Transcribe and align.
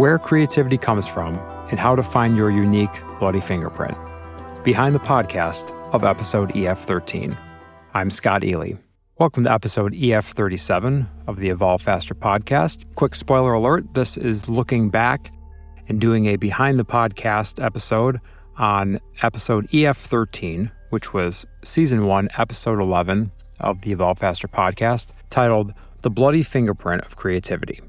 where 0.00 0.18
creativity 0.18 0.78
comes 0.78 1.06
from, 1.06 1.34
and 1.68 1.78
how 1.78 1.94
to 1.94 2.02
find 2.02 2.34
your 2.34 2.50
unique 2.50 3.02
bloody 3.18 3.38
fingerprint. 3.38 3.94
Behind 4.64 4.94
the 4.94 4.98
podcast 4.98 5.72
of 5.92 6.04
episode 6.04 6.48
EF13. 6.52 7.36
I'm 7.92 8.08
Scott 8.08 8.42
Ely. 8.42 8.72
Welcome 9.18 9.44
to 9.44 9.52
episode 9.52 9.92
EF37 9.92 11.06
of 11.26 11.36
the 11.36 11.50
Evolve 11.50 11.82
Faster 11.82 12.14
podcast. 12.14 12.86
Quick 12.94 13.14
spoiler 13.14 13.52
alert 13.52 13.92
this 13.92 14.16
is 14.16 14.48
looking 14.48 14.88
back 14.88 15.30
and 15.86 16.00
doing 16.00 16.28
a 16.28 16.36
behind 16.36 16.78
the 16.78 16.84
podcast 16.86 17.62
episode 17.62 18.22
on 18.56 18.98
episode 19.20 19.68
EF13, 19.68 20.70
which 20.88 21.12
was 21.12 21.44
season 21.62 22.06
one, 22.06 22.30
episode 22.38 22.80
11 22.80 23.30
of 23.60 23.82
the 23.82 23.92
Evolve 23.92 24.18
Faster 24.18 24.48
podcast, 24.48 25.08
titled 25.28 25.74
The 26.00 26.10
Bloody 26.10 26.42
Fingerprint 26.42 27.02
of 27.02 27.16
Creativity. 27.16 27.82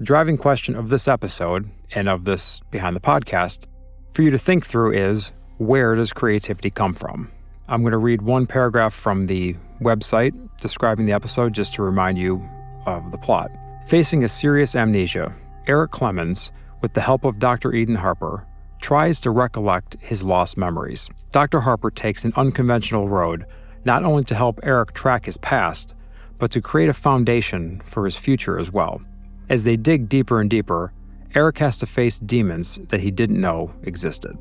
The 0.00 0.06
driving 0.06 0.38
question 0.38 0.76
of 0.76 0.88
this 0.88 1.06
episode 1.06 1.68
and 1.94 2.08
of 2.08 2.24
this 2.24 2.62
behind 2.70 2.96
the 2.96 3.00
podcast 3.00 3.66
for 4.14 4.22
you 4.22 4.30
to 4.30 4.38
think 4.38 4.64
through 4.64 4.94
is 4.94 5.30
where 5.58 5.94
does 5.94 6.10
creativity 6.10 6.70
come 6.70 6.94
from? 6.94 7.30
I'm 7.68 7.82
going 7.82 7.92
to 7.92 7.98
read 7.98 8.22
one 8.22 8.46
paragraph 8.46 8.94
from 8.94 9.26
the 9.26 9.54
website 9.82 10.32
describing 10.58 11.04
the 11.04 11.12
episode 11.12 11.52
just 11.52 11.74
to 11.74 11.82
remind 11.82 12.16
you 12.16 12.42
of 12.86 13.10
the 13.10 13.18
plot. 13.18 13.50
Facing 13.88 14.24
a 14.24 14.28
serious 14.30 14.74
amnesia, 14.74 15.34
Eric 15.66 15.90
Clemens, 15.90 16.50
with 16.80 16.94
the 16.94 17.02
help 17.02 17.26
of 17.26 17.38
Dr. 17.38 17.74
Eden 17.74 17.94
Harper, 17.94 18.46
tries 18.80 19.20
to 19.20 19.30
recollect 19.30 19.98
his 20.00 20.22
lost 20.22 20.56
memories. 20.56 21.10
Dr. 21.30 21.60
Harper 21.60 21.90
takes 21.90 22.24
an 22.24 22.32
unconventional 22.36 23.06
road, 23.06 23.44
not 23.84 24.02
only 24.04 24.24
to 24.24 24.34
help 24.34 24.60
Eric 24.62 24.94
track 24.94 25.26
his 25.26 25.36
past, 25.36 25.92
but 26.38 26.50
to 26.52 26.62
create 26.62 26.88
a 26.88 26.94
foundation 26.94 27.82
for 27.84 28.06
his 28.06 28.16
future 28.16 28.58
as 28.58 28.72
well. 28.72 29.02
As 29.50 29.64
they 29.64 29.76
dig 29.76 30.08
deeper 30.08 30.40
and 30.40 30.48
deeper, 30.48 30.92
Eric 31.34 31.58
has 31.58 31.76
to 31.78 31.86
face 31.86 32.20
demons 32.20 32.78
that 32.88 33.00
he 33.00 33.10
didn't 33.10 33.40
know 33.40 33.74
existed. 33.82 34.38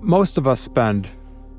Most 0.00 0.36
of 0.36 0.48
us 0.48 0.60
spend 0.60 1.08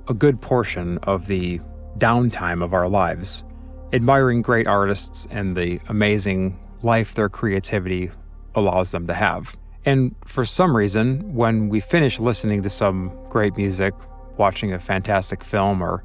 a 0.09 0.13
good 0.13 0.41
portion 0.41 0.97
of 0.99 1.27
the 1.27 1.61
downtime 1.97 2.61
of 2.61 2.73
our 2.73 2.89
lives 2.89 3.45
admiring 3.93 4.41
great 4.41 4.67
artists 4.67 5.27
and 5.29 5.55
the 5.55 5.79
amazing 5.87 6.59
life 6.81 7.13
their 7.13 7.29
creativity 7.29 8.11
allows 8.55 8.91
them 8.91 9.07
to 9.07 9.13
have. 9.13 9.55
And 9.85 10.13
for 10.25 10.43
some 10.43 10.75
reason, 10.75 11.33
when 11.33 11.69
we 11.69 11.79
finish 11.79 12.19
listening 12.19 12.63
to 12.63 12.69
some 12.69 13.11
great 13.29 13.55
music, 13.55 13.93
watching 14.37 14.73
a 14.73 14.79
fantastic 14.79 15.43
film, 15.43 15.81
or 15.81 16.03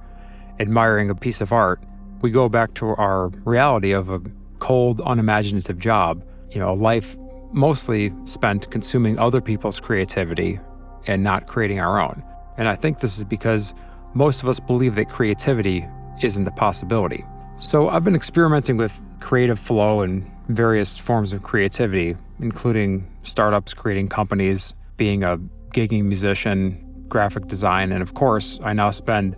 admiring 0.61 1.11
a 1.11 1.15
piece 1.15 1.41
of 1.41 1.53
art, 1.53 1.83
we 2.21 2.31
go 2.31 2.49
back 2.49 2.75
to 2.75 2.89
our 2.91 3.29
reality 3.45 3.93
of 3.93 4.11
a 4.11 4.21
cold, 4.59 5.01
unimaginative 5.07 5.79
job, 5.79 6.23
you 6.51 6.59
know, 6.61 6.73
a 6.73 6.75
life 6.75 7.17
mostly 7.53 8.13
spent 8.25 8.71
consuming 8.71 9.19
other 9.19 9.41
people's 9.41 9.81
creativity 9.81 10.61
and 11.07 11.23
not 11.23 11.47
creating 11.47 11.81
our 11.81 12.01
own. 12.01 12.23
And 12.57 12.69
I 12.69 12.77
think 12.77 13.01
this 13.01 13.17
is 13.17 13.25
because 13.25 13.75
most 14.15 14.43
of 14.43 14.49
us 14.49 14.61
believe 14.61 14.95
that 14.97 15.09
creativity 15.09 15.87
isn't 16.23 16.47
a 16.47 16.51
possibility. 16.51 17.25
So 17.59 17.89
I've 17.89 18.05
been 18.05 18.15
experimenting 18.15 18.77
with 18.77 19.01
creative 19.21 19.59
flow 19.59 20.01
and 20.03 20.29
various 20.49 20.97
forms 20.97 21.33
of 21.33 21.43
creativity, 21.43 22.17
including 22.41 23.07
startups, 23.23 23.75
creating 23.75 24.09
companies, 24.09 24.75
being 24.97 25.23
a 25.23 25.39
gigging 25.73 26.05
musician, 26.05 26.85
graphic 27.09 27.47
design, 27.47 27.93
and 27.93 28.03
of 28.03 28.15
course, 28.15 28.59
I 28.63 28.73
now 28.73 28.91
spend 28.91 29.37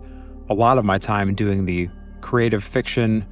a 0.49 0.53
lot 0.53 0.77
of 0.77 0.85
my 0.85 0.97
time 0.97 1.33
doing 1.35 1.65
the 1.65 1.89
creative 2.21 2.63
fiction 2.63 3.25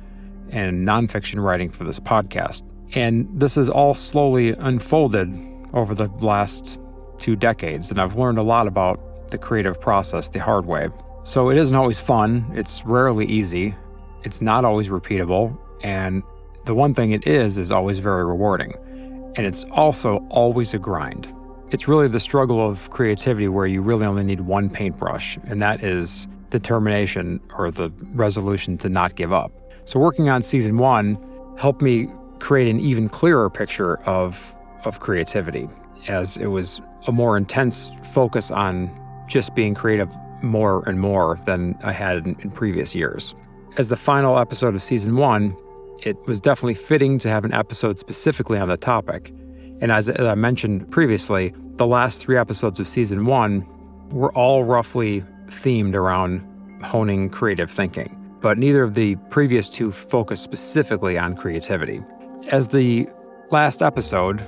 and 0.50 0.88
nonfiction 0.88 1.44
writing 1.44 1.70
for 1.70 1.84
this 1.84 2.00
podcast. 2.00 2.64
And 2.94 3.28
this 3.32 3.56
has 3.56 3.70
all 3.70 3.94
slowly 3.94 4.54
unfolded 4.54 5.30
over 5.74 5.94
the 5.94 6.08
last 6.20 6.80
two 7.18 7.36
decades, 7.36 7.92
and 7.92 8.02
I've 8.02 8.16
learned 8.16 8.40
a 8.40 8.44
lot 8.44 8.68
about 8.68 9.30
the 9.30 9.38
creative 9.38 9.80
process 9.80 10.28
the 10.30 10.40
hard 10.40 10.66
way. 10.66 10.90
So 11.24 11.50
it 11.50 11.58
isn't 11.58 11.76
always 11.76 12.00
fun, 12.00 12.50
it's 12.56 12.84
rarely 12.86 13.26
easy, 13.26 13.76
it's 14.24 14.42
not 14.42 14.66
always 14.66 14.88
repeatable, 14.88 15.58
and 15.84 16.24
the 16.66 16.74
one 16.74 16.94
thing 16.94 17.12
it 17.12 17.28
is 17.28 17.58
is 17.58 17.72
always 17.72 18.00
very 18.00 18.26
rewarding. 18.26 18.74
And 19.36 19.46
it's 19.46 19.64
also 19.72 20.26
always 20.30 20.74
a 20.74 20.80
grind. 20.80 21.32
It's 21.72 21.88
really 21.88 22.08
the 22.08 22.20
struggle 22.20 22.68
of 22.68 22.90
creativity 22.90 23.48
where 23.48 23.68
you 23.68 23.82
really 23.82 24.06
only 24.06 24.24
need 24.24 24.42
one 24.42 24.70
paintbrush, 24.70 25.38
and 25.46 25.62
that 25.62 25.84
is 25.84 26.28
determination 26.50 27.40
or 27.56 27.70
the 27.70 27.92
resolution 28.14 28.78
to 28.80 28.90
not 28.90 29.16
give 29.16 29.32
up. 29.32 29.52
So, 29.86 30.00
working 30.00 30.30
on 30.30 30.42
season 30.42 30.78
one 30.78 31.18
helped 31.58 31.82
me 31.82 32.08
create 32.40 32.70
an 32.70 32.80
even 32.80 33.10
clearer 33.10 33.50
picture 33.50 34.00
of, 34.02 34.56
of 34.86 35.00
creativity, 35.00 35.68
as 36.08 36.38
it 36.38 36.48
was 36.48 36.82
a 37.08 37.12
more 37.12 37.38
intense 37.38 37.92
focus 38.12 38.52
on 38.52 38.90
just 39.28 39.56
being 39.56 39.74
creative 39.74 40.16
more 40.42 40.88
and 40.88 41.00
more 41.00 41.40
than 41.46 41.78
I 41.84 41.92
had 41.92 42.18
in, 42.18 42.36
in 42.40 42.52
previous 42.52 42.96
years. 42.96 43.36
As 43.78 43.90
the 43.90 43.98
final 43.98 44.40
episode 44.40 44.76
of 44.76 44.82
season 44.82 45.16
one, 45.16 45.56
it 46.02 46.18
was 46.26 46.40
definitely 46.40 46.76
fitting 46.76 47.20
to 47.20 47.30
have 47.30 47.46
an 47.46 47.54
episode 47.54 48.00
specifically 48.00 48.58
on 48.58 48.70
the 48.70 48.78
topic. 48.78 49.34
And 49.82 49.92
as, 49.92 50.10
as 50.10 50.26
I 50.26 50.36
mentioned 50.36 50.90
previously, 50.92 51.54
the 51.76 51.88
last 51.88 52.22
three 52.22 52.38
episodes 52.38 52.80
of 52.80 52.88
season 52.88 53.26
one 53.26 53.66
were 54.10 54.34
all 54.34 54.64
roughly 54.64 55.24
themed 55.48 55.96
around 55.96 56.46
honing 56.84 57.30
creative 57.30 57.70
thinking, 57.70 58.16
but 58.42 58.58
neither 58.58 58.84
of 58.84 58.96
the 58.96 59.16
previous 59.30 59.70
two 59.70 59.92
focused 59.92 60.44
specifically 60.44 61.18
on 61.18 61.36
creativity. 61.36 62.02
As 62.50 62.70
the 62.70 63.08
last 63.52 63.84
episode, 63.84 64.44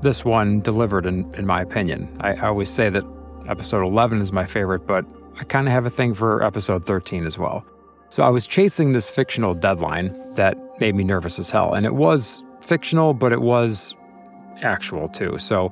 this 0.00 0.24
one 0.24 0.60
delivered, 0.60 1.04
in, 1.04 1.30
in 1.34 1.46
my 1.46 1.60
opinion. 1.60 2.08
I, 2.20 2.32
I 2.32 2.48
always 2.48 2.70
say 2.70 2.88
that 2.88 3.04
episode 3.46 3.84
11 3.84 4.22
is 4.22 4.32
my 4.32 4.46
favorite, 4.46 4.86
but 4.86 5.04
I 5.38 5.44
kind 5.44 5.68
of 5.68 5.72
have 5.72 5.84
a 5.84 5.90
thing 5.90 6.14
for 6.14 6.42
episode 6.42 6.86
13 6.86 7.26
as 7.26 7.38
well. 7.38 7.62
So 8.08 8.22
I 8.22 8.30
was 8.30 8.46
chasing 8.46 8.92
this 8.92 9.10
fictional 9.10 9.52
deadline 9.52 10.14
that 10.36 10.56
made 10.80 10.94
me 10.94 11.04
nervous 11.04 11.38
as 11.38 11.50
hell. 11.50 11.74
And 11.74 11.84
it 11.84 11.94
was 11.94 12.42
fictional, 12.62 13.12
but 13.12 13.30
it 13.30 13.42
was 13.42 13.94
actual 14.62 15.08
too. 15.10 15.36
So 15.36 15.70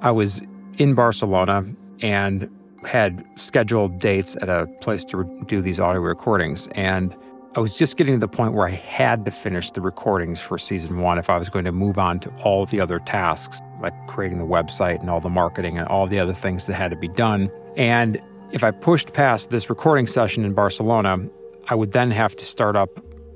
I 0.00 0.10
was 0.10 0.42
in 0.78 0.94
Barcelona 0.94 1.64
and 2.00 2.50
had 2.84 3.24
scheduled 3.36 4.00
dates 4.00 4.36
at 4.42 4.48
a 4.48 4.66
place 4.80 5.04
to 5.04 5.24
do 5.46 5.62
these 5.62 5.78
audio 5.78 6.00
recordings. 6.00 6.66
And 6.72 7.14
I 7.54 7.60
was 7.60 7.76
just 7.76 7.98
getting 7.98 8.14
to 8.14 8.18
the 8.18 8.28
point 8.28 8.54
where 8.54 8.66
I 8.66 8.70
had 8.70 9.26
to 9.26 9.30
finish 9.30 9.70
the 9.70 9.82
recordings 9.82 10.40
for 10.40 10.56
season 10.56 11.00
one 11.00 11.18
if 11.18 11.28
I 11.28 11.36
was 11.36 11.50
going 11.50 11.66
to 11.66 11.72
move 11.72 11.98
on 11.98 12.18
to 12.20 12.30
all 12.42 12.64
the 12.64 12.80
other 12.80 12.98
tasks, 12.98 13.60
like 13.82 13.92
creating 14.06 14.38
the 14.38 14.46
website 14.46 15.00
and 15.00 15.10
all 15.10 15.20
the 15.20 15.28
marketing 15.28 15.76
and 15.76 15.86
all 15.88 16.06
the 16.06 16.18
other 16.18 16.32
things 16.32 16.64
that 16.64 16.72
had 16.72 16.90
to 16.92 16.96
be 16.96 17.08
done. 17.08 17.50
And 17.76 18.18
if 18.52 18.64
I 18.64 18.70
pushed 18.70 19.12
past 19.12 19.50
this 19.50 19.68
recording 19.68 20.06
session 20.06 20.46
in 20.46 20.54
Barcelona, 20.54 21.18
I 21.68 21.74
would 21.74 21.92
then 21.92 22.10
have 22.10 22.34
to 22.36 22.44
start 22.46 22.74
up 22.74 22.88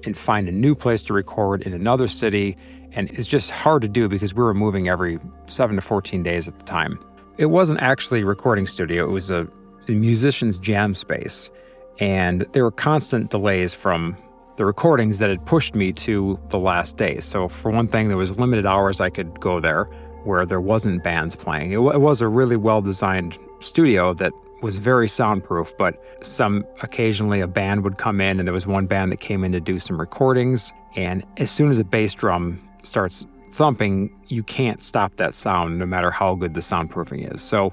and 0.04 0.16
find 0.16 0.48
a 0.48 0.52
new 0.52 0.74
place 0.74 1.02
to 1.04 1.12
record 1.12 1.60
in 1.64 1.74
another 1.74 2.08
city. 2.08 2.56
And 2.92 3.10
it's 3.10 3.28
just 3.28 3.50
hard 3.50 3.82
to 3.82 3.88
do 3.88 4.08
because 4.08 4.32
we 4.32 4.42
were 4.42 4.54
moving 4.54 4.88
every 4.88 5.18
seven 5.44 5.76
to 5.76 5.82
14 5.82 6.22
days 6.22 6.48
at 6.48 6.58
the 6.58 6.64
time. 6.64 6.98
It 7.36 7.46
wasn't 7.46 7.82
actually 7.82 8.22
a 8.22 8.24
recording 8.24 8.66
studio, 8.66 9.04
it 9.04 9.12
was 9.12 9.30
a, 9.30 9.46
a 9.88 9.92
musician's 9.92 10.58
jam 10.58 10.94
space. 10.94 11.50
And 11.98 12.46
there 12.52 12.62
were 12.62 12.70
constant 12.70 13.30
delays 13.30 13.72
from 13.72 14.16
the 14.56 14.64
recordings 14.64 15.18
that 15.18 15.30
had 15.30 15.44
pushed 15.44 15.74
me 15.74 15.92
to 15.92 16.38
the 16.48 16.58
last 16.58 16.96
day. 16.96 17.20
So, 17.20 17.48
for 17.48 17.70
one 17.70 17.88
thing, 17.88 18.08
there 18.08 18.16
was 18.16 18.38
limited 18.38 18.66
hours 18.66 19.00
I 19.00 19.10
could 19.10 19.38
go 19.40 19.60
there 19.60 19.84
where 20.24 20.44
there 20.44 20.60
wasn't 20.60 21.04
bands 21.04 21.36
playing. 21.36 21.72
It, 21.72 21.78
it 21.78 22.00
was 22.00 22.20
a 22.20 22.28
really 22.28 22.56
well 22.56 22.82
designed 22.82 23.38
studio 23.60 24.12
that 24.14 24.32
was 24.62 24.78
very 24.78 25.08
soundproof, 25.08 25.76
but 25.78 26.02
some 26.24 26.64
occasionally 26.82 27.40
a 27.40 27.46
band 27.46 27.84
would 27.84 27.98
come 27.98 28.20
in, 28.20 28.38
and 28.38 28.48
there 28.48 28.54
was 28.54 28.66
one 28.66 28.86
band 28.86 29.12
that 29.12 29.20
came 29.20 29.44
in 29.44 29.52
to 29.52 29.60
do 29.60 29.78
some 29.78 30.00
recordings. 30.00 30.72
And 30.96 31.24
as 31.36 31.50
soon 31.50 31.70
as 31.70 31.78
a 31.78 31.84
bass 31.84 32.14
drum 32.14 32.60
starts 32.82 33.26
thumping, 33.52 34.10
you 34.28 34.42
can't 34.42 34.82
stop 34.82 35.16
that 35.16 35.34
sound 35.34 35.78
no 35.78 35.86
matter 35.86 36.10
how 36.10 36.34
good 36.34 36.54
the 36.54 36.60
soundproofing 36.60 37.32
is. 37.32 37.40
So, 37.40 37.72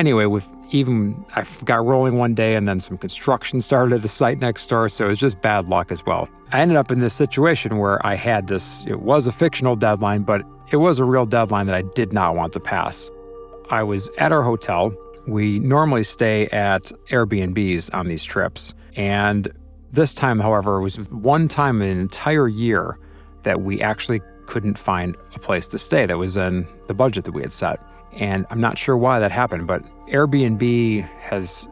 anyway, 0.00 0.24
with 0.26 0.48
even 0.70 1.24
I 1.36 1.44
got 1.64 1.84
rolling 1.84 2.16
one 2.16 2.34
day, 2.34 2.56
and 2.56 2.66
then 2.66 2.80
some 2.80 2.98
construction 2.98 3.60
started 3.60 3.94
at 3.94 4.02
the 4.02 4.08
site 4.08 4.40
next 4.40 4.66
door, 4.66 4.88
so 4.88 5.06
it 5.06 5.08
was 5.08 5.20
just 5.20 5.40
bad 5.40 5.68
luck 5.68 5.92
as 5.92 6.04
well. 6.04 6.28
I 6.52 6.60
ended 6.60 6.76
up 6.76 6.90
in 6.90 6.98
this 6.98 7.14
situation 7.14 7.78
where 7.78 8.04
I 8.04 8.14
had 8.14 8.48
this, 8.48 8.84
it 8.86 9.00
was 9.00 9.26
a 9.26 9.32
fictional 9.32 9.76
deadline, 9.76 10.22
but 10.22 10.42
it 10.72 10.76
was 10.76 10.98
a 10.98 11.04
real 11.04 11.26
deadline 11.26 11.66
that 11.66 11.74
I 11.74 11.82
did 11.82 12.12
not 12.12 12.34
want 12.34 12.52
to 12.54 12.60
pass. 12.60 13.10
I 13.70 13.84
was 13.84 14.10
at 14.18 14.32
our 14.32 14.42
hotel 14.42 14.92
we 15.26 15.58
normally 15.60 16.02
stay 16.02 16.46
at 16.48 16.92
Airbnbs 17.10 17.92
on 17.94 18.08
these 18.08 18.24
trips. 18.24 18.74
And 18.96 19.52
this 19.92 20.14
time, 20.14 20.40
however, 20.40 20.78
it 20.78 20.82
was 20.82 20.98
one 21.10 21.48
time 21.48 21.82
in 21.82 21.88
an 21.90 22.00
entire 22.00 22.48
year 22.48 22.98
that 23.42 23.62
we 23.62 23.80
actually 23.80 24.20
couldn't 24.46 24.78
find 24.78 25.16
a 25.34 25.38
place 25.38 25.68
to 25.68 25.78
stay 25.78 26.06
that 26.06 26.18
was 26.18 26.36
in 26.36 26.66
the 26.88 26.94
budget 26.94 27.24
that 27.24 27.32
we 27.32 27.42
had 27.42 27.52
set. 27.52 27.80
And 28.12 28.46
I'm 28.50 28.60
not 28.60 28.76
sure 28.76 28.96
why 28.96 29.18
that 29.18 29.30
happened, 29.30 29.66
but 29.66 29.82
Airbnb 30.08 31.08
has 31.20 31.68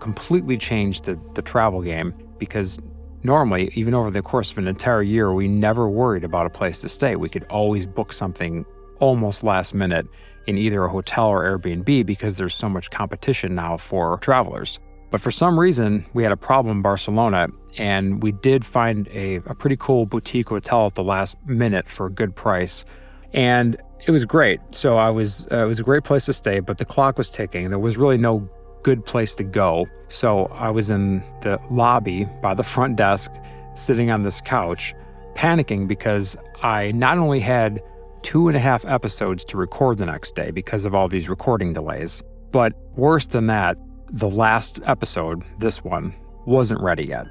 completely 0.00 0.56
changed 0.56 1.04
the, 1.04 1.18
the 1.34 1.42
travel 1.42 1.82
game 1.82 2.14
because 2.38 2.78
normally, 3.22 3.70
even 3.74 3.94
over 3.94 4.10
the 4.10 4.22
course 4.22 4.50
of 4.50 4.58
an 4.58 4.68
entire 4.68 5.02
year, 5.02 5.32
we 5.32 5.48
never 5.48 5.88
worried 5.88 6.24
about 6.24 6.46
a 6.46 6.50
place 6.50 6.80
to 6.82 6.88
stay. 6.88 7.16
We 7.16 7.28
could 7.28 7.44
always 7.44 7.86
book 7.86 8.12
something 8.12 8.64
almost 9.00 9.42
last 9.42 9.74
minute 9.74 10.06
in 10.46 10.56
either 10.56 10.84
a 10.84 10.88
hotel 10.88 11.26
or 11.26 11.58
Airbnb 11.58 12.06
because 12.06 12.36
there's 12.36 12.54
so 12.54 12.68
much 12.68 12.90
competition 12.90 13.54
now 13.54 13.76
for 13.76 14.18
travelers. 14.18 14.78
But 15.10 15.20
for 15.20 15.30
some 15.30 15.58
reason, 15.58 16.04
we 16.12 16.22
had 16.22 16.32
a 16.32 16.36
problem 16.36 16.78
in 16.78 16.82
Barcelona, 16.82 17.48
and 17.78 18.22
we 18.22 18.32
did 18.32 18.64
find 18.64 19.08
a, 19.08 19.36
a 19.46 19.54
pretty 19.54 19.76
cool 19.76 20.04
boutique 20.04 20.50
hotel 20.50 20.86
at 20.86 20.94
the 20.94 21.04
last 21.04 21.36
minute 21.46 21.88
for 21.88 22.06
a 22.06 22.10
good 22.10 22.34
price. 22.36 22.84
And 23.32 23.76
it 24.06 24.10
was 24.10 24.24
great. 24.24 24.60
So 24.70 24.98
I 24.98 25.10
was, 25.10 25.46
uh, 25.50 25.64
it 25.64 25.66
was 25.66 25.80
a 25.80 25.82
great 25.82 26.04
place 26.04 26.26
to 26.26 26.32
stay, 26.32 26.60
but 26.60 26.78
the 26.78 26.84
clock 26.84 27.18
was 27.18 27.30
ticking. 27.30 27.68
There 27.70 27.78
was 27.78 27.96
really 27.96 28.18
no 28.18 28.48
good 28.82 29.04
place 29.04 29.34
to 29.36 29.44
go. 29.44 29.86
So 30.08 30.46
I 30.46 30.70
was 30.70 30.90
in 30.90 31.22
the 31.42 31.60
lobby 31.70 32.24
by 32.42 32.54
the 32.54 32.62
front 32.62 32.96
desk, 32.96 33.30
sitting 33.74 34.10
on 34.10 34.22
this 34.22 34.40
couch, 34.40 34.94
panicking 35.34 35.86
because 35.86 36.36
I 36.62 36.92
not 36.92 37.18
only 37.18 37.40
had 37.40 37.82
two 38.22 38.48
and 38.48 38.56
a 38.56 38.60
half 38.60 38.84
episodes 38.86 39.44
to 39.44 39.56
record 39.56 39.98
the 39.98 40.06
next 40.06 40.34
day 40.34 40.50
because 40.50 40.84
of 40.84 40.94
all 40.94 41.08
these 41.08 41.28
recording 41.28 41.72
delays, 41.72 42.22
but 42.50 42.72
worse 42.96 43.26
than 43.26 43.46
that, 43.46 43.76
the 44.10 44.30
last 44.30 44.80
episode, 44.84 45.44
this 45.58 45.84
one, 45.84 46.14
wasn't 46.46 46.80
ready 46.80 47.04
yet. 47.04 47.26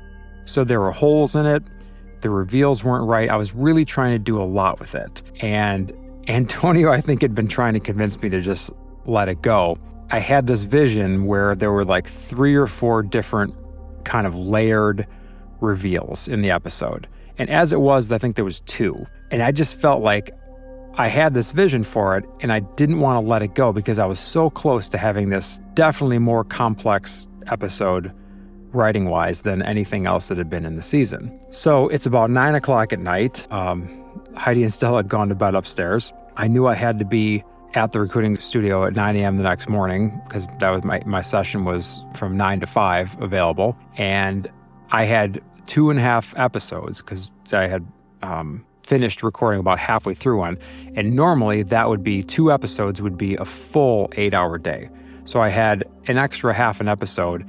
So 0.45 0.63
there 0.63 0.79
were 0.79 0.91
holes 0.91 1.35
in 1.35 1.45
it. 1.45 1.63
The 2.21 2.29
reveals 2.29 2.83
weren't 2.83 3.07
right. 3.07 3.29
I 3.29 3.35
was 3.35 3.53
really 3.53 3.83
trying 3.83 4.13
to 4.13 4.19
do 4.19 4.41
a 4.41 4.45
lot 4.45 4.79
with 4.79 4.95
it. 4.95 5.21
And 5.41 5.91
Antonio, 6.27 6.91
I 6.91 7.01
think, 7.01 7.21
had 7.21 7.33
been 7.33 7.47
trying 7.47 7.73
to 7.73 7.79
convince 7.79 8.21
me 8.21 8.29
to 8.29 8.41
just 8.41 8.69
let 9.05 9.29
it 9.29 9.41
go. 9.41 9.77
I 10.11 10.19
had 10.19 10.47
this 10.47 10.63
vision 10.63 11.25
where 11.25 11.55
there 11.55 11.71
were 11.71 11.85
like 11.85 12.07
three 12.07 12.55
or 12.55 12.67
four 12.67 13.01
different 13.03 13.53
kind 14.03 14.27
of 14.27 14.35
layered 14.35 15.07
reveals 15.61 16.27
in 16.27 16.41
the 16.41 16.51
episode. 16.51 17.07
And 17.37 17.49
as 17.49 17.71
it 17.71 17.81
was, 17.81 18.11
I 18.11 18.17
think 18.17 18.35
there 18.35 18.45
was 18.45 18.61
two. 18.61 19.05
And 19.31 19.43
I 19.43 19.51
just 19.51 19.75
felt 19.75 20.01
like 20.01 20.31
I 20.95 21.07
had 21.07 21.33
this 21.33 21.51
vision 21.51 21.83
for 21.83 22.17
it 22.17 22.25
and 22.39 22.51
I 22.51 22.59
didn't 22.59 22.99
want 22.99 23.23
to 23.23 23.27
let 23.27 23.41
it 23.41 23.53
go 23.53 23.71
because 23.71 23.99
I 23.99 24.05
was 24.05 24.19
so 24.19 24.49
close 24.49 24.89
to 24.89 24.97
having 24.97 25.29
this 25.29 25.59
definitely 25.75 26.19
more 26.19 26.43
complex 26.43 27.27
episode 27.47 28.11
writing 28.73 29.09
wise 29.09 29.43
than 29.43 29.61
anything 29.61 30.05
else 30.05 30.27
that 30.27 30.37
had 30.37 30.49
been 30.49 30.65
in 30.65 30.75
the 30.75 30.81
season. 30.81 31.39
So 31.51 31.87
it's 31.89 32.05
about 32.05 32.29
nine 32.29 32.55
o'clock 32.55 32.91
at 32.91 32.99
night. 32.99 33.49
Um, 33.51 33.87
Heidi 34.37 34.63
and 34.63 34.71
Stella 34.71 34.97
had 34.97 35.09
gone 35.09 35.29
to 35.29 35.35
bed 35.35 35.55
upstairs. 35.55 36.13
I 36.37 36.47
knew 36.47 36.67
I 36.67 36.75
had 36.75 36.99
to 36.99 37.05
be 37.05 37.43
at 37.73 37.91
the 37.91 37.99
recording 37.99 38.37
studio 38.37 38.85
at 38.85 38.95
9 38.95 39.15
a.m. 39.17 39.37
the 39.37 39.43
next 39.43 39.67
morning 39.67 40.19
because 40.25 40.47
that 40.59 40.69
was 40.69 40.83
my, 40.83 41.01
my 41.05 41.21
session 41.21 41.65
was 41.65 42.03
from 42.15 42.37
9 42.37 42.59
to 42.61 42.65
5 42.67 43.21
available. 43.21 43.77
And 43.97 44.49
I 44.91 45.05
had 45.05 45.41
two 45.65 45.89
and 45.89 45.99
a 45.99 46.01
half 46.01 46.37
episodes 46.37 47.01
because 47.01 47.31
I 47.51 47.67
had 47.67 47.85
um, 48.21 48.65
finished 48.83 49.21
recording 49.21 49.59
about 49.59 49.79
halfway 49.79 50.13
through 50.13 50.37
one. 50.37 50.57
And 50.95 51.15
normally 51.15 51.63
that 51.63 51.89
would 51.89 52.03
be 52.03 52.23
two 52.23 52.51
episodes 52.51 53.01
would 53.01 53.17
be 53.17 53.35
a 53.35 53.45
full 53.45 54.09
eight 54.15 54.33
hour 54.33 54.57
day. 54.57 54.89
So 55.25 55.41
I 55.41 55.49
had 55.49 55.83
an 56.05 56.17
extra 56.17 56.53
half 56.53 56.79
an 56.79 56.87
episode 56.87 57.45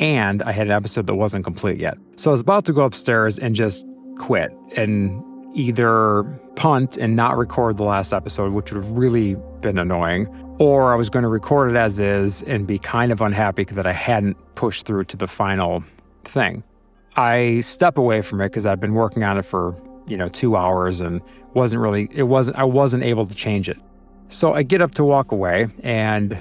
and 0.00 0.42
I 0.42 0.52
had 0.52 0.66
an 0.66 0.72
episode 0.72 1.06
that 1.06 1.14
wasn't 1.14 1.44
complete 1.44 1.78
yet. 1.78 1.96
So 2.16 2.30
I 2.30 2.32
was 2.32 2.40
about 2.40 2.64
to 2.64 2.72
go 2.72 2.82
upstairs 2.82 3.38
and 3.38 3.54
just 3.54 3.86
quit 4.18 4.50
and 4.76 5.22
either 5.54 6.22
punt 6.56 6.96
and 6.96 7.16
not 7.16 7.36
record 7.36 7.76
the 7.76 7.84
last 7.84 8.12
episode, 8.12 8.52
which 8.52 8.72
would 8.72 8.82
have 8.82 8.92
really 8.92 9.36
been 9.60 9.78
annoying, 9.78 10.26
or 10.58 10.92
I 10.92 10.96
was 10.96 11.10
going 11.10 11.22
to 11.22 11.28
record 11.28 11.70
it 11.70 11.76
as 11.76 11.98
is 11.98 12.42
and 12.44 12.66
be 12.66 12.78
kind 12.78 13.12
of 13.12 13.20
unhappy 13.20 13.64
that 13.64 13.86
I 13.86 13.92
hadn't 13.92 14.36
pushed 14.54 14.86
through 14.86 15.04
to 15.04 15.16
the 15.16 15.26
final 15.28 15.82
thing. 16.24 16.62
I 17.16 17.60
step 17.60 17.98
away 17.98 18.22
from 18.22 18.40
it 18.40 18.50
because 18.50 18.66
I've 18.66 18.80
been 18.80 18.94
working 18.94 19.24
on 19.24 19.38
it 19.38 19.44
for 19.44 19.74
you 20.10 20.16
know, 20.16 20.28
two 20.28 20.56
hours 20.56 21.00
and 21.00 21.22
wasn't 21.54 21.80
really, 21.80 22.08
it 22.12 22.24
wasn't, 22.24 22.56
I 22.56 22.64
wasn't 22.64 23.04
able 23.04 23.26
to 23.26 23.34
change 23.34 23.68
it. 23.68 23.78
So 24.28 24.54
I 24.54 24.62
get 24.62 24.82
up 24.82 24.92
to 24.96 25.04
walk 25.04 25.32
away 25.32 25.68
and 25.82 26.36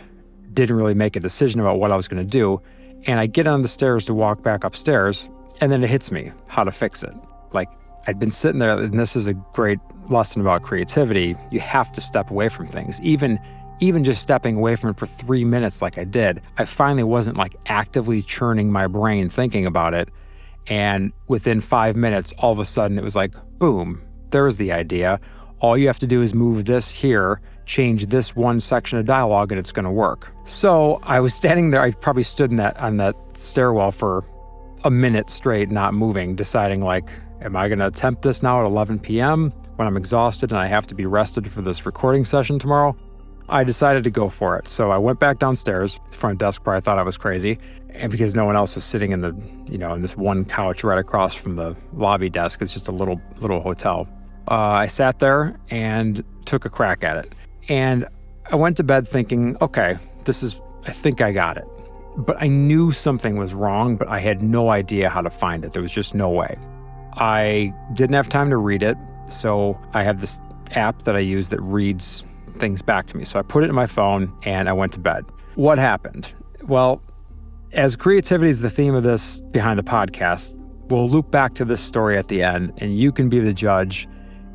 didn't 0.53 0.75
really 0.75 0.95
make 0.95 1.15
a 1.15 1.19
decision 1.19 1.61
about 1.61 1.79
what 1.79 1.91
I 1.91 1.95
was 1.95 2.07
going 2.07 2.23
to 2.23 2.29
do. 2.29 2.61
And 3.05 3.19
I 3.19 3.27
get 3.27 3.47
on 3.47 3.61
the 3.61 3.67
stairs 3.67 4.05
to 4.05 4.13
walk 4.13 4.43
back 4.43 4.63
upstairs, 4.63 5.29
and 5.61 5.71
then 5.71 5.83
it 5.83 5.89
hits 5.89 6.11
me 6.11 6.31
how 6.47 6.63
to 6.63 6.71
fix 6.71 7.03
it. 7.03 7.13
Like 7.53 7.69
I'd 8.09 8.17
been 8.17 8.31
sitting 8.31 8.57
there, 8.57 8.75
and 8.75 8.99
this 8.99 9.15
is 9.15 9.27
a 9.27 9.35
great 9.35 9.77
lesson 10.09 10.41
about 10.41 10.63
creativity. 10.63 11.35
You 11.51 11.59
have 11.59 11.91
to 11.91 12.01
step 12.01 12.31
away 12.31 12.49
from 12.49 12.65
things. 12.65 12.99
Even 13.01 13.39
even 13.81 14.03
just 14.03 14.19
stepping 14.19 14.55
away 14.55 14.75
from 14.75 14.89
it 14.89 14.97
for 14.97 15.05
three 15.05 15.45
minutes 15.45 15.79
like 15.79 15.99
I 15.99 16.05
did, 16.05 16.41
I 16.57 16.65
finally 16.65 17.03
wasn't 17.03 17.37
like 17.37 17.55
actively 17.67 18.23
churning 18.23 18.71
my 18.71 18.87
brain 18.87 19.29
thinking 19.29 19.67
about 19.67 19.93
it. 19.93 20.09
And 20.65 21.13
within 21.27 21.61
five 21.61 21.95
minutes, 21.95 22.33
all 22.39 22.51
of 22.51 22.57
a 22.57 22.65
sudden 22.65 22.97
it 22.97 23.03
was 23.03 23.15
like, 23.15 23.31
boom, 23.59 24.01
there's 24.31 24.57
the 24.57 24.71
idea. 24.71 25.19
All 25.59 25.77
you 25.77 25.85
have 25.85 25.99
to 25.99 26.07
do 26.07 26.23
is 26.23 26.33
move 26.33 26.65
this 26.65 26.89
here, 26.89 27.39
change 27.67 28.07
this 28.07 28.35
one 28.35 28.59
section 28.59 28.97
of 28.97 29.05
dialogue, 29.05 29.51
and 29.51 29.59
it's 29.59 29.71
going 29.71 29.85
to 29.85 29.91
work. 29.91 30.33
So 30.45 30.99
I 31.03 31.19
was 31.19 31.35
standing 31.35 31.69
there. 31.69 31.81
I 31.81 31.91
probably 31.91 32.23
stood 32.23 32.49
in 32.49 32.57
that 32.57 32.75
on 32.79 32.97
that 32.97 33.15
stairwell 33.33 33.91
for 33.91 34.25
a 34.83 34.89
minute 34.89 35.29
straight, 35.29 35.69
not 35.69 35.93
moving, 35.93 36.35
deciding 36.35 36.81
like, 36.81 37.11
am 37.41 37.55
I 37.55 37.67
going 37.67 37.79
to 37.79 37.87
attempt 37.87 38.21
this 38.21 38.43
now 38.43 38.59
at 38.59 38.65
11 38.65 38.99
p.m. 38.99 39.51
when 39.75 39.87
I'm 39.87 39.97
exhausted 39.97 40.51
and 40.51 40.59
I 40.59 40.67
have 40.67 40.87
to 40.87 40.95
be 40.95 41.05
rested 41.05 41.51
for 41.51 41.61
this 41.61 41.85
recording 41.85 42.25
session 42.25 42.59
tomorrow? 42.59 42.95
I 43.49 43.63
decided 43.63 44.03
to 44.03 44.11
go 44.11 44.29
for 44.29 44.57
it. 44.57 44.67
So 44.67 44.91
I 44.91 44.97
went 44.97 45.19
back 45.19 45.39
downstairs. 45.39 45.99
Front 46.11 46.39
desk 46.39 46.65
where 46.65 46.75
I 46.75 46.79
thought 46.79 46.99
I 46.99 47.03
was 47.03 47.17
crazy, 47.17 47.57
and 47.89 48.11
because 48.11 48.35
no 48.35 48.45
one 48.45 48.55
else 48.55 48.75
was 48.75 48.83
sitting 48.83 49.11
in 49.11 49.21
the, 49.21 49.35
you 49.67 49.77
know, 49.77 49.93
in 49.93 50.01
this 50.01 50.15
one 50.15 50.45
couch 50.45 50.83
right 50.83 50.99
across 50.99 51.33
from 51.33 51.55
the 51.55 51.75
lobby 51.93 52.29
desk, 52.29 52.61
it's 52.61 52.73
just 52.73 52.87
a 52.87 52.91
little 52.91 53.19
little 53.39 53.59
hotel. 53.59 54.07
Uh, 54.49 54.55
I 54.55 54.87
sat 54.87 55.19
there 55.19 55.59
and 55.69 56.23
took 56.45 56.65
a 56.65 56.69
crack 56.69 57.03
at 57.03 57.17
it, 57.17 57.33
and 57.67 58.07
I 58.51 58.55
went 58.55 58.77
to 58.77 58.83
bed 58.83 59.07
thinking, 59.07 59.57
okay, 59.61 59.97
this 60.25 60.43
is, 60.43 60.59
I 60.85 60.91
think 60.91 61.21
I 61.21 61.31
got 61.31 61.57
it, 61.57 61.65
but 62.17 62.39
I 62.41 62.47
knew 62.47 62.91
something 62.91 63.37
was 63.37 63.53
wrong, 63.53 63.95
but 63.95 64.07
I 64.07 64.19
had 64.19 64.41
no 64.41 64.69
idea 64.69 65.09
how 65.09 65.21
to 65.21 65.29
find 65.29 65.63
it. 65.63 65.73
There 65.73 65.81
was 65.81 65.91
just 65.91 66.15
no 66.15 66.29
way. 66.29 66.57
I 67.19 67.73
didn't 67.93 68.15
have 68.15 68.29
time 68.29 68.49
to 68.49 68.57
read 68.57 68.81
it, 68.81 68.97
so 69.27 69.79
I 69.93 70.03
have 70.03 70.21
this 70.21 70.41
app 70.71 71.03
that 71.03 71.15
I 71.15 71.19
use 71.19 71.49
that 71.49 71.61
reads 71.61 72.23
things 72.53 72.81
back 72.81 73.07
to 73.07 73.17
me. 73.17 73.23
So 73.23 73.39
I 73.39 73.41
put 73.41 73.63
it 73.63 73.69
in 73.69 73.75
my 73.75 73.87
phone 73.87 74.33
and 74.43 74.69
I 74.69 74.73
went 74.73 74.93
to 74.93 74.99
bed. 74.99 75.25
What 75.55 75.77
happened? 75.77 76.33
Well, 76.63 77.01
as 77.73 77.95
creativity 77.95 78.49
is 78.49 78.61
the 78.61 78.69
theme 78.69 78.95
of 78.95 79.03
this 79.03 79.41
behind 79.51 79.79
the 79.79 79.83
podcast, 79.83 80.55
we'll 80.89 81.09
loop 81.09 81.29
back 81.29 81.55
to 81.55 81.65
this 81.65 81.81
story 81.81 82.17
at 82.17 82.27
the 82.27 82.41
end, 82.41 82.73
and 82.77 82.97
you 82.97 83.11
can 83.11 83.29
be 83.29 83.39
the 83.39 83.53
judge 83.53 84.07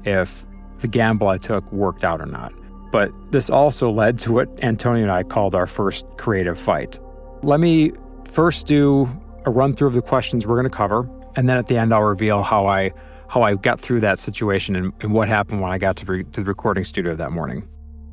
if 0.04 0.46
the 0.78 0.88
gamble 0.88 1.28
I 1.28 1.38
took 1.38 1.70
worked 1.72 2.04
out 2.04 2.20
or 2.20 2.26
not. 2.26 2.52
But 2.90 3.10
this 3.30 3.50
also 3.50 3.90
led 3.90 4.18
to 4.20 4.32
what 4.32 4.48
Antonio 4.62 5.02
and 5.02 5.12
I 5.12 5.22
called 5.22 5.54
our 5.54 5.66
first 5.66 6.06
creative 6.16 6.58
fight. 6.58 6.98
Let 7.42 7.60
me 7.60 7.92
first 8.24 8.66
do 8.66 9.08
a 9.44 9.50
run 9.50 9.74
through 9.74 9.88
of 9.88 9.94
the 9.94 10.02
questions 10.02 10.46
we're 10.46 10.56
going 10.56 10.70
to 10.70 10.76
cover, 10.76 11.08
and 11.36 11.48
then 11.48 11.56
at 11.56 11.68
the 11.68 11.76
end 11.76 11.92
I'll 11.92 12.02
reveal 12.02 12.42
how 12.42 12.66
I 12.66 12.92
how 13.28 13.42
I 13.42 13.54
got 13.54 13.80
through 13.80 14.00
that 14.00 14.18
situation 14.18 14.76
and, 14.76 14.92
and 15.00 15.12
what 15.12 15.28
happened 15.28 15.60
when 15.60 15.72
I 15.72 15.78
got 15.78 15.96
to, 15.96 16.06
re- 16.06 16.24
to 16.24 16.40
the 16.40 16.44
recording 16.44 16.84
studio 16.84 17.16
that 17.16 17.32
morning. 17.32 17.66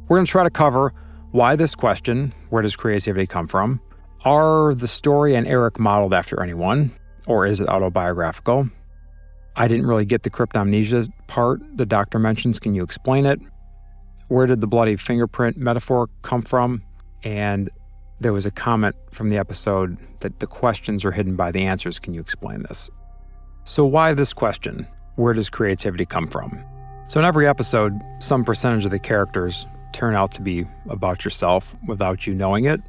We're 0.08 0.18
going 0.18 0.26
to 0.26 0.32
try 0.32 0.44
to 0.44 0.50
cover 0.50 0.94
why 1.32 1.56
this 1.56 1.76
question, 1.76 2.34
where 2.50 2.62
does 2.62 2.76
creativity 2.76 3.28
come 3.28 3.48
from, 3.48 3.80
are 4.26 4.74
the 4.74 4.88
story 4.88 5.36
and 5.36 5.48
Eric 5.48 5.80
modeled 5.80 6.14
after 6.14 6.42
anyone, 6.42 6.92
or 7.28 7.46
is 7.46 7.62
it 7.62 7.70
autobiographical? 7.70 8.70
I 9.56 9.68
didn't 9.68 9.86
really 9.86 10.06
get 10.06 10.24
the 10.24 10.30
cryptomnesia 10.30 11.10
part 11.28 11.62
the 11.78 11.86
doctor 11.86 12.20
mentions. 12.20 12.60
Can 12.60 12.74
you 12.74 12.84
explain 12.84 13.26
it? 13.26 13.40
Where 14.28 14.46
did 14.46 14.62
the 14.62 14.68
bloody 14.68 14.96
fingerprint 14.96 15.58
metaphor 15.58 16.10
come 16.22 16.42
from? 16.42 16.84
And 17.24 17.70
there 18.20 18.34
was 18.34 18.46
a 18.46 18.52
comment 18.52 18.96
from 19.12 19.30
the 19.30 19.38
episode 19.38 19.98
that 20.22 20.40
the 20.40 20.48
questions 20.48 21.04
are 21.04 21.12
hidden 21.12 21.36
by 21.36 21.52
the 21.52 21.64
answers. 21.64 22.00
Can 22.00 22.14
you 22.14 22.22
explain 22.22 22.64
this? 22.64 22.90
So, 23.64 23.86
why 23.86 24.14
this 24.14 24.34
question? 24.34 24.88
Where 25.16 25.34
does 25.34 25.50
creativity 25.50 26.06
come 26.06 26.28
from? 26.28 26.64
So, 27.08 27.20
in 27.20 27.26
every 27.26 27.48
episode, 27.48 28.00
some 28.20 28.44
percentage 28.44 28.86
of 28.86 28.92
the 28.92 29.00
characters 29.00 29.68
turn 29.94 30.16
out 30.16 30.32
to 30.32 30.42
be 30.42 30.66
about 30.90 31.24
yourself 31.24 31.76
without 31.88 32.26
you 32.26 32.34
knowing 32.34 32.66
it, 32.66 32.82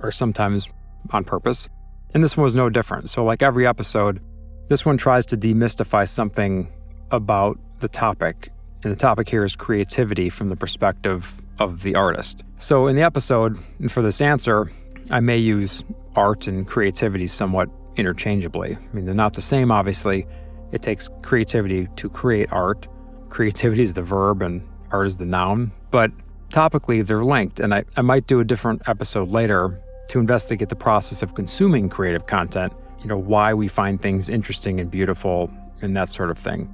or 0.00 0.10
sometimes 0.10 0.68
on 1.10 1.24
purpose. 1.24 1.68
And 2.14 2.22
this 2.22 2.36
one 2.36 2.44
was 2.44 2.54
no 2.54 2.68
different. 2.68 3.08
So, 3.08 3.24
like 3.24 3.42
every 3.42 3.66
episode, 3.66 4.20
this 4.68 4.84
one 4.84 4.98
tries 4.98 5.24
to 5.26 5.36
demystify 5.36 6.06
something 6.06 6.68
about 7.10 7.58
the 7.80 7.88
topic. 7.88 8.50
And 8.82 8.92
the 8.92 8.96
topic 8.96 9.28
here 9.28 9.44
is 9.44 9.56
creativity 9.56 10.28
from 10.28 10.50
the 10.50 10.56
perspective 10.56 11.40
of 11.58 11.82
the 11.82 11.94
artist. 11.94 12.42
So, 12.56 12.86
in 12.86 12.96
the 12.96 13.02
episode, 13.02 13.58
and 13.78 13.90
for 13.90 14.02
this 14.02 14.20
answer, 14.20 14.70
I 15.10 15.20
may 15.20 15.38
use 15.38 15.84
art 16.16 16.46
and 16.46 16.66
creativity 16.66 17.26
somewhat 17.26 17.70
interchangeably. 17.98 18.76
I 18.76 18.94
mean, 18.94 19.04
they're 19.04 19.14
not 19.14 19.34
the 19.34 19.42
same, 19.42 19.70
obviously. 19.70 20.26
It 20.72 20.82
takes 20.82 21.08
creativity 21.22 21.88
to 21.96 22.08
create 22.08 22.52
art. 22.52 22.86
Creativity 23.28 23.82
is 23.82 23.94
the 23.94 24.02
verb 24.02 24.42
and 24.42 24.66
art 24.90 25.06
is 25.06 25.16
the 25.16 25.24
noun. 25.24 25.72
But 25.90 26.10
topically, 26.50 27.06
they're 27.06 27.24
linked. 27.24 27.60
And 27.60 27.74
I, 27.74 27.84
I 27.96 28.02
might 28.02 28.26
do 28.26 28.40
a 28.40 28.44
different 28.44 28.82
episode 28.86 29.28
later 29.28 29.80
to 30.08 30.18
investigate 30.18 30.68
the 30.68 30.76
process 30.76 31.22
of 31.22 31.34
consuming 31.34 31.88
creative 31.88 32.26
content, 32.26 32.72
you 33.00 33.06
know, 33.06 33.18
why 33.18 33.52
we 33.54 33.68
find 33.68 34.00
things 34.00 34.28
interesting 34.28 34.80
and 34.80 34.90
beautiful 34.90 35.50
and 35.82 35.94
that 35.96 36.10
sort 36.10 36.30
of 36.30 36.38
thing. 36.38 36.72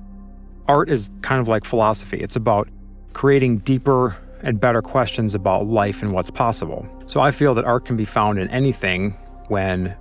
Art 0.67 0.89
is 0.89 1.11
kind 1.23 1.41
of 1.41 1.49
like 1.49 1.65
philosophy. 1.65 2.19
It's 2.19 2.37
about 2.37 2.69
creating 3.13 3.59
deeper 3.59 4.17
and 4.43 4.61
better 4.61 4.83
questions 4.83 5.35
about 5.35 5.67
life 5.67 6.03
and 6.03 6.13
what's 6.13 6.31
possible. 6.31 6.87
So 7.07 7.21
I 7.21 7.31
feel 7.31 7.55
that 7.55 7.65
art 7.65 7.87
can 7.87 7.97
be 7.97 8.05
found 8.05 8.39
in 8.39 8.49
anything 8.51 9.13
when 9.49 9.95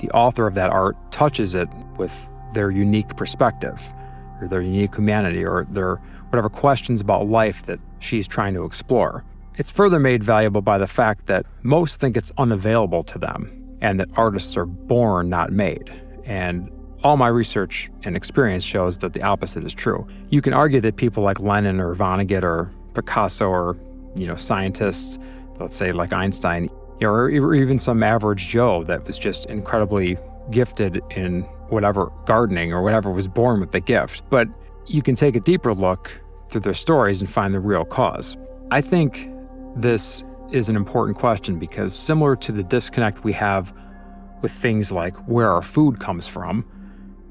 the 0.00 0.10
author 0.10 0.46
of 0.46 0.54
that 0.54 0.70
art 0.70 0.96
touches 1.12 1.54
it 1.54 1.68
with 1.96 2.28
their 2.54 2.70
unique 2.70 3.16
perspective 3.16 3.92
or 4.40 4.48
their 4.48 4.62
unique 4.62 4.94
humanity 4.94 5.44
or 5.44 5.66
their 5.70 5.96
whatever 6.30 6.48
questions 6.48 7.00
about 7.00 7.28
life 7.28 7.62
that 7.62 7.78
she's 7.98 8.26
trying 8.26 8.54
to 8.54 8.64
explore. 8.64 9.24
It's 9.56 9.70
further 9.70 9.98
made 9.98 10.24
valuable 10.24 10.62
by 10.62 10.78
the 10.78 10.86
fact 10.86 11.26
that 11.26 11.44
most 11.62 12.00
think 12.00 12.16
it's 12.16 12.32
unavailable 12.38 13.04
to 13.04 13.18
them 13.18 13.56
and 13.80 14.00
that 14.00 14.08
artists 14.16 14.56
are 14.56 14.66
born, 14.66 15.28
not 15.28 15.52
made. 15.52 15.92
And 16.24 16.70
all 17.02 17.16
my 17.16 17.28
research 17.28 17.90
and 18.04 18.16
experience 18.16 18.62
shows 18.62 18.98
that 18.98 19.12
the 19.12 19.22
opposite 19.22 19.64
is 19.64 19.72
true. 19.72 20.06
You 20.30 20.40
can 20.40 20.52
argue 20.52 20.80
that 20.80 20.96
people 20.96 21.22
like 21.22 21.40
Lennon 21.40 21.80
or 21.80 21.94
Vonnegut 21.94 22.42
or 22.42 22.70
Picasso 22.94 23.48
or, 23.48 23.76
you 24.14 24.26
know, 24.26 24.36
scientists, 24.36 25.18
let's 25.58 25.76
say 25.76 25.92
like 25.92 26.12
Einstein, 26.12 26.70
you 27.00 27.06
know, 27.06 27.12
or 27.12 27.54
even 27.54 27.78
some 27.78 28.02
average 28.02 28.48
Joe 28.48 28.84
that 28.84 29.06
was 29.06 29.18
just 29.18 29.46
incredibly 29.46 30.18
gifted 30.50 31.02
in 31.10 31.42
whatever 31.70 32.12
gardening 32.26 32.72
or 32.72 32.82
whatever 32.82 33.10
was 33.10 33.28
born 33.28 33.60
with 33.60 33.72
the 33.72 33.80
gift. 33.80 34.22
But 34.28 34.48
you 34.86 35.02
can 35.02 35.14
take 35.14 35.36
a 35.36 35.40
deeper 35.40 35.72
look 35.74 36.20
through 36.50 36.62
their 36.62 36.74
stories 36.74 37.20
and 37.20 37.30
find 37.30 37.54
the 37.54 37.60
real 37.60 37.84
cause. 37.84 38.36
I 38.70 38.80
think 38.80 39.30
this 39.76 40.24
is 40.52 40.68
an 40.68 40.76
important 40.76 41.16
question 41.16 41.58
because 41.58 41.96
similar 41.96 42.36
to 42.36 42.52
the 42.52 42.62
disconnect 42.62 43.24
we 43.24 43.32
have 43.32 43.72
with 44.42 44.52
things 44.52 44.90
like 44.90 45.16
where 45.28 45.50
our 45.50 45.62
food 45.62 46.00
comes 46.00 46.26
from, 46.26 46.64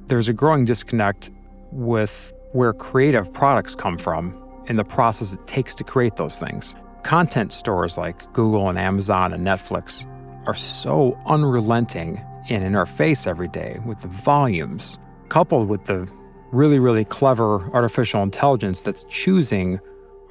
there's 0.07 0.29
a 0.29 0.33
growing 0.33 0.65
disconnect 0.65 1.31
with 1.71 2.33
where 2.53 2.73
creative 2.73 3.31
products 3.33 3.75
come 3.75 3.97
from 3.97 4.35
and 4.67 4.79
the 4.79 4.83
process 4.83 5.33
it 5.33 5.47
takes 5.47 5.75
to 5.75 5.83
create 5.83 6.15
those 6.15 6.37
things. 6.37 6.75
Content 7.03 7.51
stores 7.51 7.97
like 7.97 8.31
Google 8.33 8.69
and 8.69 8.77
Amazon 8.77 9.33
and 9.33 9.45
Netflix 9.45 10.05
are 10.45 10.55
so 10.55 11.17
unrelenting 11.25 12.21
and 12.49 12.63
in 12.63 12.75
our 12.75 12.85
face 12.85 13.27
every 13.27 13.47
day 13.47 13.79
with 13.85 14.01
the 14.01 14.07
volumes, 14.07 14.99
coupled 15.29 15.69
with 15.69 15.85
the 15.85 16.07
really, 16.51 16.79
really 16.79 17.05
clever 17.05 17.69
artificial 17.73 18.23
intelligence 18.23 18.81
that's 18.81 19.05
choosing 19.09 19.79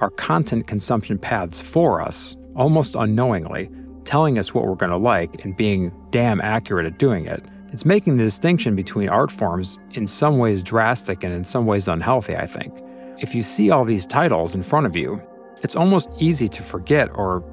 our 0.01 0.09
content 0.09 0.67
consumption 0.67 1.17
paths 1.17 1.59
for 1.59 2.01
us, 2.01 2.35
almost 2.55 2.95
unknowingly, 2.95 3.69
telling 4.03 4.37
us 4.37 4.53
what 4.53 4.65
we're 4.65 4.75
going 4.75 4.91
to 4.91 4.97
like 4.97 5.43
and 5.43 5.55
being 5.55 5.91
damn 6.09 6.41
accurate 6.41 6.85
at 6.85 6.99
doing 6.99 7.25
it. 7.25 7.43
It's 7.71 7.85
making 7.85 8.17
the 8.17 8.23
distinction 8.23 8.75
between 8.75 9.09
art 9.09 9.31
forms 9.31 9.77
in 9.91 10.07
some 10.07 10.37
ways 10.37 10.63
drastic 10.63 11.23
and 11.23 11.33
in 11.33 11.43
some 11.43 11.65
ways 11.65 11.87
unhealthy, 11.87 12.35
I 12.35 12.47
think. 12.47 12.73
If 13.19 13.35
you 13.35 13.43
see 13.43 13.69
all 13.69 13.85
these 13.85 14.07
titles 14.07 14.55
in 14.55 14.63
front 14.63 14.85
of 14.85 14.95
you, 14.95 15.21
it's 15.61 15.75
almost 15.75 16.09
easy 16.17 16.47
to 16.49 16.63
forget 16.63 17.09
or 17.15 17.43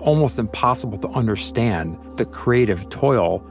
almost 0.00 0.38
impossible 0.38 0.98
to 0.98 1.08
understand 1.08 1.98
the 2.16 2.24
creative 2.24 2.88
toil 2.88 3.44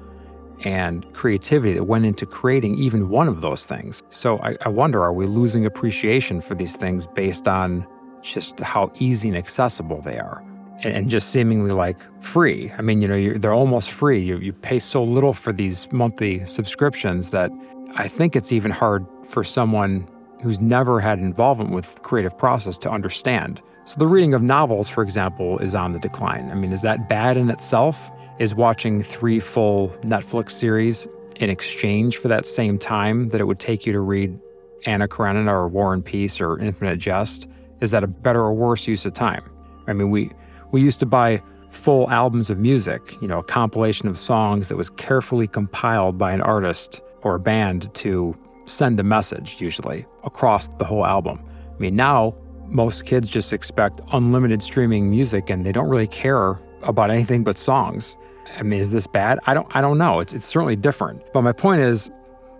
and 0.63 1.11
creativity 1.13 1.73
that 1.73 1.83
went 1.83 2.05
into 2.05 2.25
creating 2.25 2.77
even 2.77 3.09
one 3.09 3.27
of 3.27 3.41
those 3.41 3.65
things. 3.65 4.01
So 4.09 4.39
I, 4.39 4.55
I, 4.61 4.69
wonder 4.69 5.03
are 5.03 5.11
we 5.11 5.25
losing 5.25 5.65
appreciation 5.65 6.39
for 6.39 6.55
these 6.55 6.75
things 6.75 7.07
based 7.07 7.47
on 7.47 7.85
just 8.21 8.59
how 8.61 8.91
easy 8.95 9.27
and 9.27 9.37
accessible 9.37 10.01
they 10.01 10.17
are? 10.17 10.43
And, 10.81 11.09
just 11.09 11.29
seemingly 11.29 11.71
like 11.71 11.97
free. 12.21 12.71
I 12.77 12.81
mean, 12.81 13.01
you 13.01 13.07
know, 13.07 13.37
they're 13.37 13.53
almost 13.53 13.91
free. 13.91 14.21
You, 14.21 14.37
you 14.37 14.53
pay 14.53 14.79
so 14.79 15.03
little 15.03 15.33
for 15.33 15.51
these 15.51 15.91
monthly 15.91 16.45
subscriptions 16.45 17.31
that 17.31 17.49
I 17.95 18.07
think 18.07 18.35
it's 18.35 18.51
even 18.51 18.71
hard 18.71 19.05
for 19.25 19.43
someone 19.43 20.07
who's 20.43 20.59
never 20.59 20.99
had 20.99 21.19
involvement 21.19 21.71
with 21.71 22.01
creative 22.03 22.37
process 22.37 22.77
to 22.79 22.91
understand. 22.91 23.61
So 23.85 23.99
the 23.99 24.07
reading 24.07 24.33
of 24.33 24.41
novels, 24.41 24.89
for 24.89 25.03
example, 25.03 25.59
is 25.59 25.75
on 25.75 25.91
the 25.91 25.99
decline. 25.99 26.49
I 26.51 26.55
mean, 26.55 26.73
is 26.73 26.81
that 26.81 27.07
bad 27.07 27.37
in 27.37 27.49
itself? 27.49 28.11
is 28.39 28.53
watching 28.53 29.01
three 29.01 29.39
full 29.39 29.89
Netflix 30.03 30.51
series 30.51 31.07
in 31.37 31.49
exchange 31.49 32.17
for 32.17 32.27
that 32.27 32.45
same 32.45 32.77
time 32.77 33.29
that 33.29 33.39
it 33.39 33.45
would 33.45 33.59
take 33.59 33.85
you 33.85 33.93
to 33.93 33.99
read 33.99 34.37
Anna 34.85 35.07
Karenina 35.07 35.53
or 35.53 35.67
War 35.67 35.93
and 35.93 36.03
Peace 36.03 36.41
or 36.41 36.59
Infinite 36.59 36.97
Jest? 36.97 37.47
Is 37.81 37.91
that 37.91 38.03
a 38.03 38.07
better 38.07 38.41
or 38.41 38.53
worse 38.53 38.87
use 38.87 39.05
of 39.05 39.13
time? 39.13 39.43
I 39.87 39.93
mean, 39.93 40.09
we 40.09 40.31
we 40.71 40.81
used 40.81 40.99
to 40.99 41.05
buy 41.05 41.41
full 41.69 42.09
albums 42.09 42.49
of 42.49 42.57
music, 42.57 43.01
you 43.21 43.27
know, 43.27 43.39
a 43.39 43.43
compilation 43.43 44.07
of 44.07 44.17
songs 44.17 44.69
that 44.69 44.77
was 44.77 44.89
carefully 44.89 45.47
compiled 45.47 46.17
by 46.17 46.31
an 46.31 46.41
artist 46.41 47.01
or 47.21 47.35
a 47.35 47.39
band 47.39 47.93
to 47.95 48.35
send 48.65 48.99
a 48.99 49.03
message, 49.03 49.61
usually 49.61 50.05
across 50.23 50.67
the 50.79 50.85
whole 50.85 51.05
album. 51.05 51.39
I 51.73 51.77
mean, 51.77 51.95
now 51.95 52.35
most 52.67 53.05
kids 53.05 53.29
just 53.29 53.53
expect 53.53 54.01
unlimited 54.11 54.61
streaming 54.61 55.09
music 55.09 55.49
and 55.49 55.65
they 55.65 55.71
don't 55.71 55.89
really 55.89 56.07
care 56.07 56.59
about 56.83 57.09
anything 57.09 57.43
but 57.43 57.57
songs. 57.57 58.17
I 58.57 58.63
mean, 58.63 58.79
is 58.79 58.91
this 58.91 59.07
bad? 59.07 59.39
I 59.45 59.53
don't 59.53 59.67
I 59.75 59.81
don't 59.81 59.97
know. 59.97 60.19
It's 60.19 60.33
it's 60.33 60.47
certainly 60.47 60.75
different. 60.75 61.21
But 61.33 61.41
my 61.41 61.51
point 61.51 61.81
is 61.81 62.09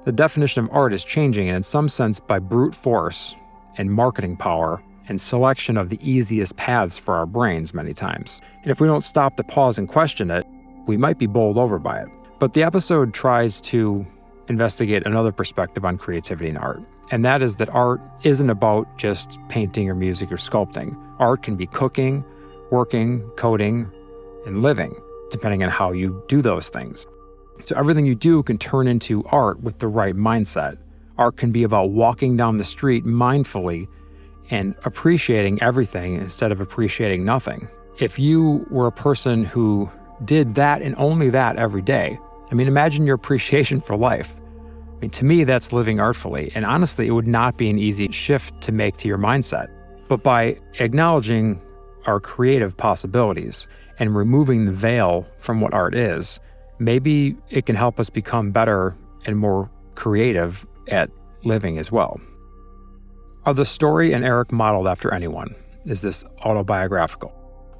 the 0.03 0.11
definition 0.11 0.65
of 0.65 0.69
art 0.71 0.93
is 0.93 1.03
changing 1.03 1.47
and 1.47 1.57
in 1.57 1.63
some 1.63 1.89
sense 1.89 2.19
by 2.19 2.39
brute 2.39 2.75
force 2.75 3.35
and 3.77 3.91
marketing 3.91 4.37
power 4.37 4.81
and 5.07 5.21
selection 5.21 5.77
of 5.77 5.89
the 5.89 5.99
easiest 6.01 6.55
paths 6.57 6.97
for 6.97 7.15
our 7.15 7.25
brains 7.25 7.73
many 7.73 7.93
times. 7.93 8.41
And 8.63 8.71
if 8.71 8.79
we 8.79 8.87
don't 8.87 9.03
stop 9.03 9.37
to 9.37 9.43
pause 9.43 9.77
and 9.77 9.87
question 9.87 10.31
it, 10.31 10.45
we 10.87 10.97
might 10.97 11.17
be 11.17 11.27
bowled 11.27 11.57
over 11.57 11.79
by 11.79 11.99
it. 11.99 12.07
But 12.39 12.53
the 12.53 12.63
episode 12.63 13.13
tries 13.13 13.61
to 13.61 14.05
investigate 14.47 15.05
another 15.05 15.31
perspective 15.31 15.85
on 15.85 15.97
creativity 15.97 16.49
and 16.49 16.57
art. 16.57 16.81
And 17.11 17.23
that 17.23 17.41
is 17.41 17.57
that 17.57 17.69
art 17.69 18.01
isn't 18.23 18.49
about 18.49 18.97
just 18.97 19.39
painting 19.49 19.89
or 19.89 19.95
music 19.95 20.31
or 20.31 20.37
sculpting. 20.37 20.97
Art 21.19 21.43
can 21.43 21.55
be 21.55 21.67
cooking, 21.67 22.23
working, 22.71 23.21
coding, 23.37 23.91
and 24.45 24.61
living 24.61 24.95
depending 25.31 25.63
on 25.63 25.69
how 25.69 25.91
you 25.91 26.23
do 26.27 26.41
those 26.41 26.69
things. 26.69 27.07
So 27.63 27.75
everything 27.75 28.05
you 28.05 28.15
do 28.15 28.43
can 28.43 28.57
turn 28.57 28.87
into 28.87 29.23
art 29.25 29.61
with 29.61 29.79
the 29.79 29.87
right 29.87 30.15
mindset. 30.15 30.77
Art 31.17 31.37
can 31.37 31.51
be 31.51 31.63
about 31.63 31.91
walking 31.91 32.37
down 32.37 32.57
the 32.57 32.63
street 32.63 33.05
mindfully 33.05 33.87
and 34.49 34.75
appreciating 34.85 35.61
everything 35.61 36.15
instead 36.15 36.51
of 36.51 36.61
appreciating 36.61 37.25
nothing. 37.25 37.67
If 37.99 38.19
you 38.19 38.65
were 38.69 38.87
a 38.87 38.91
person 38.91 39.43
who 39.43 39.89
did 40.25 40.55
that 40.55 40.81
and 40.81 40.95
only 40.97 41.29
that 41.29 41.55
every 41.57 41.81
day, 41.81 42.19
I 42.51 42.55
mean, 42.55 42.67
imagine 42.67 43.05
your 43.05 43.15
appreciation 43.15 43.81
for 43.81 43.97
life. 43.97 44.35
Mean, 45.05 45.11
to 45.11 45.25
me, 45.25 45.43
that's 45.43 45.71
living 45.71 45.99
artfully. 45.99 46.51
And 46.55 46.65
honestly, 46.65 47.05
it 47.05 47.11
would 47.11 47.27
not 47.27 47.57
be 47.57 47.69
an 47.69 47.77
easy 47.77 48.11
shift 48.11 48.59
to 48.61 48.71
make 48.71 48.97
to 48.97 49.07
your 49.07 49.19
mindset. 49.19 49.67
But 50.07 50.23
by 50.23 50.57
acknowledging 50.79 51.61
our 52.07 52.19
creative 52.19 52.75
possibilities 52.75 53.67
and 53.99 54.15
removing 54.15 54.65
the 54.65 54.71
veil 54.71 55.27
from 55.37 55.61
what 55.61 55.75
art 55.75 55.93
is, 55.93 56.39
maybe 56.79 57.37
it 57.51 57.67
can 57.67 57.75
help 57.75 57.99
us 57.99 58.09
become 58.09 58.49
better 58.49 58.95
and 59.27 59.37
more 59.37 59.69
creative 59.93 60.65
at 60.87 61.11
living 61.43 61.77
as 61.77 61.91
well. 61.91 62.19
Are 63.45 63.53
the 63.53 63.63
story 63.63 64.11
and 64.11 64.25
Eric 64.25 64.51
modeled 64.51 64.87
after 64.87 65.13
anyone? 65.13 65.53
Is 65.85 66.01
this 66.01 66.25
autobiographical? 66.43 67.31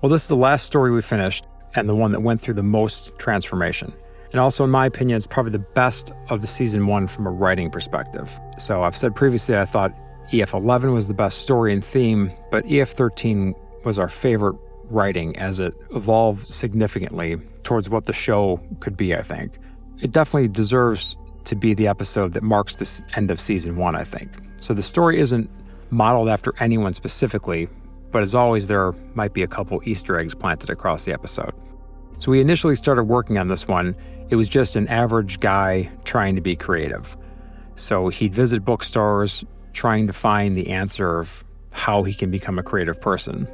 Well, 0.03 0.12
this 0.12 0.22
is 0.22 0.27
the 0.27 0.36
last 0.36 0.67
story 0.67 0.91
we 0.91 1.01
finished 1.01 1.44
and 1.74 1.89
the 1.89 1.96
one 1.96 2.12
that 2.12 2.22
went 2.22 2.39
through 2.39 2.53
the 2.53 2.62
most 2.62 3.17
transformation. 3.17 3.91
And 4.35 4.41
also, 4.41 4.65
in 4.65 4.69
my 4.69 4.85
opinion, 4.85 5.15
it's 5.15 5.27
probably 5.27 5.53
the 5.53 5.59
best 5.59 6.11
of 6.27 6.41
the 6.41 6.47
season 6.47 6.87
one 6.87 7.07
from 7.07 7.25
a 7.25 7.29
writing 7.29 7.71
perspective. 7.71 8.37
So, 8.57 8.83
I've 8.83 8.97
said 8.97 9.15
previously 9.15 9.57
I 9.57 9.63
thought 9.63 9.93
EF 10.33 10.53
11 10.53 10.91
was 10.91 11.07
the 11.07 11.13
best 11.13 11.37
story 11.37 11.71
and 11.71 11.81
theme, 11.81 12.33
but 12.51 12.69
EF 12.69 12.91
13 12.91 13.55
was 13.85 13.97
our 13.97 14.09
favorite 14.09 14.57
writing 14.89 15.37
as 15.37 15.61
it 15.61 15.73
evolved 15.91 16.49
significantly 16.49 17.37
towards 17.63 17.89
what 17.89 18.07
the 18.07 18.11
show 18.11 18.59
could 18.81 18.97
be, 18.97 19.15
I 19.15 19.21
think. 19.21 19.53
It 20.01 20.11
definitely 20.11 20.49
deserves 20.49 21.15
to 21.45 21.55
be 21.55 21.73
the 21.73 21.87
episode 21.87 22.33
that 22.33 22.43
marks 22.43 22.75
the 22.75 23.03
end 23.15 23.31
of 23.31 23.39
season 23.39 23.77
one, 23.77 23.95
I 23.95 24.03
think. 24.03 24.29
So 24.57 24.73
the 24.73 24.83
story 24.83 25.17
isn't 25.17 25.49
modeled 25.91 26.27
after 26.27 26.53
anyone 26.59 26.91
specifically, 26.91 27.69
but 28.11 28.21
as 28.21 28.35
always, 28.35 28.67
there 28.67 28.91
might 29.13 29.33
be 29.33 29.43
a 29.43 29.47
couple 29.47 29.79
Easter 29.85 30.19
eggs 30.19 30.35
planted 30.35 30.69
across 30.69 31.05
the 31.05 31.13
episode. 31.13 31.53
So 32.17 32.31
we 32.31 32.41
initially 32.41 32.75
started 32.75 33.03
working 33.03 33.37
on 33.37 33.47
this 33.47 33.67
one. 33.67 33.95
It 34.29 34.36
was 34.36 34.48
just 34.48 34.75
an 34.75 34.88
average 34.88 35.39
guy 35.39 35.91
trying 36.03 36.36
to 36.36 36.41
be 36.41 36.55
creative. 36.55 37.15
So 37.75 38.10
he'd 38.10 38.34
visit 38.34 38.65
bookstores 38.65 39.44
trying 39.74 40.08
to 40.08 40.13
find 40.13 40.58
the 40.58 40.70
answer 40.70 41.20
of 41.20 41.44
how 41.72 42.03
he 42.03 42.13
can 42.13 42.32
become 42.32 42.58
a 42.58 42.63
creative 42.63 43.00
person. 43.00 43.48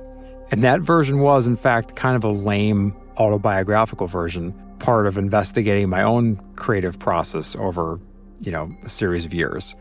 And 0.52 0.64
that 0.64 0.82
version 0.82 1.20
was, 1.20 1.48
in 1.48 1.56
fact, 1.56 1.96
kind 1.96 2.16
of 2.16 2.24
a 2.24 2.30
lame 2.30 2.96
autobiographical 3.18 4.08
version, 4.08 4.54
part 4.80 5.08
of 5.08 5.18
investigating 5.18 5.90
my 5.90 6.04
own 6.04 6.40
creative 6.56 7.00
process 7.00 7.56
over, 7.58 8.00
you 8.40 8.52
know, 8.52 8.72
a 8.84 8.90
series 8.90 9.26
of 9.26 9.34
years. 9.34 9.76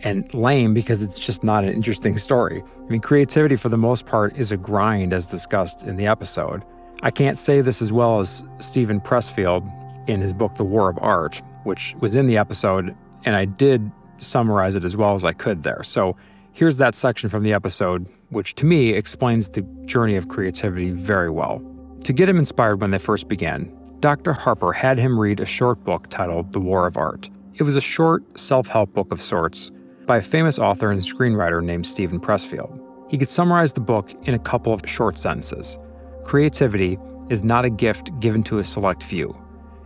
And 0.00 0.32
lame 0.34 0.74
because 0.74 1.02
it's 1.02 1.18
just 1.18 1.44
not 1.44 1.64
an 1.64 1.72
interesting 1.72 2.18
story. 2.18 2.62
I 2.62 2.90
mean, 2.90 3.00
creativity 3.00 3.56
for 3.56 3.68
the 3.68 3.78
most 3.78 4.06
part 4.06 4.36
is 4.36 4.52
a 4.52 4.56
grind, 4.56 5.12
as 5.12 5.26
discussed 5.26 5.82
in 5.82 5.96
the 5.96 6.06
episode. 6.06 6.62
I 7.02 7.10
can't 7.10 7.38
say 7.38 7.60
this 7.60 7.80
as 7.80 7.92
well 7.92 8.20
as 8.20 8.44
Steven 8.58 9.00
Pressfield 9.00 9.62
in 10.06 10.20
his 10.20 10.32
book, 10.32 10.54
The 10.56 10.64
War 10.64 10.88
of 10.88 10.98
Art, 11.00 11.42
which 11.64 11.94
was 12.00 12.14
in 12.14 12.26
the 12.26 12.36
episode, 12.36 12.94
and 13.24 13.36
I 13.36 13.44
did 13.44 13.90
summarize 14.18 14.74
it 14.74 14.84
as 14.84 14.96
well 14.96 15.14
as 15.14 15.24
I 15.24 15.32
could 15.32 15.62
there. 15.62 15.82
So 15.82 16.16
here's 16.52 16.76
that 16.78 16.94
section 16.94 17.28
from 17.28 17.42
the 17.42 17.52
episode 17.52 18.06
which 18.30 18.54
to 18.56 18.66
me 18.66 18.90
explains 18.90 19.48
the 19.48 19.62
journey 19.84 20.16
of 20.16 20.28
creativity 20.28 20.90
very 20.90 21.30
well. 21.30 21.62
To 22.04 22.12
get 22.12 22.28
him 22.28 22.38
inspired 22.38 22.80
when 22.80 22.90
they 22.90 22.98
first 22.98 23.28
began, 23.28 23.72
Dr. 24.00 24.32
Harper 24.32 24.72
had 24.72 24.98
him 24.98 25.18
read 25.18 25.40
a 25.40 25.46
short 25.46 25.82
book 25.84 26.08
titled 26.10 26.52
The 26.52 26.60
War 26.60 26.86
of 26.86 26.96
Art. 26.96 27.30
It 27.54 27.62
was 27.62 27.76
a 27.76 27.80
short 27.80 28.38
self 28.38 28.66
help 28.66 28.92
book 28.92 29.10
of 29.12 29.22
sorts 29.22 29.70
by 30.06 30.18
a 30.18 30.22
famous 30.22 30.58
author 30.58 30.90
and 30.90 31.00
screenwriter 31.00 31.62
named 31.62 31.86
Steven 31.86 32.20
Pressfield. 32.20 32.80
He 33.08 33.16
could 33.16 33.28
summarize 33.28 33.72
the 33.72 33.80
book 33.80 34.12
in 34.24 34.34
a 34.34 34.38
couple 34.38 34.72
of 34.72 34.82
short 34.86 35.16
sentences 35.16 35.78
Creativity 36.24 36.98
is 37.30 37.42
not 37.42 37.64
a 37.64 37.70
gift 37.70 38.10
given 38.20 38.42
to 38.44 38.58
a 38.58 38.64
select 38.64 39.02
few, 39.02 39.36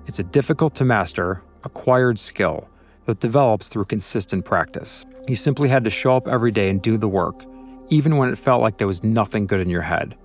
it's 0.08 0.18
a 0.18 0.24
difficult 0.24 0.74
to 0.76 0.86
master, 0.86 1.42
acquired 1.64 2.18
skill 2.18 2.68
that 3.04 3.20
develops 3.20 3.68
through 3.68 3.84
consistent 3.84 4.44
practice. 4.46 5.04
You 5.28 5.36
simply 5.36 5.68
had 5.68 5.84
to 5.84 5.90
show 5.90 6.16
up 6.16 6.26
every 6.26 6.50
day 6.50 6.70
and 6.70 6.80
do 6.80 6.96
the 6.96 7.06
work, 7.06 7.44
even 7.90 8.16
when 8.16 8.30
it 8.30 8.38
felt 8.38 8.62
like 8.62 8.78
there 8.78 8.86
was 8.86 9.04
nothing 9.04 9.46
good 9.46 9.60
in 9.60 9.68
your 9.68 9.82
head. 9.82 10.16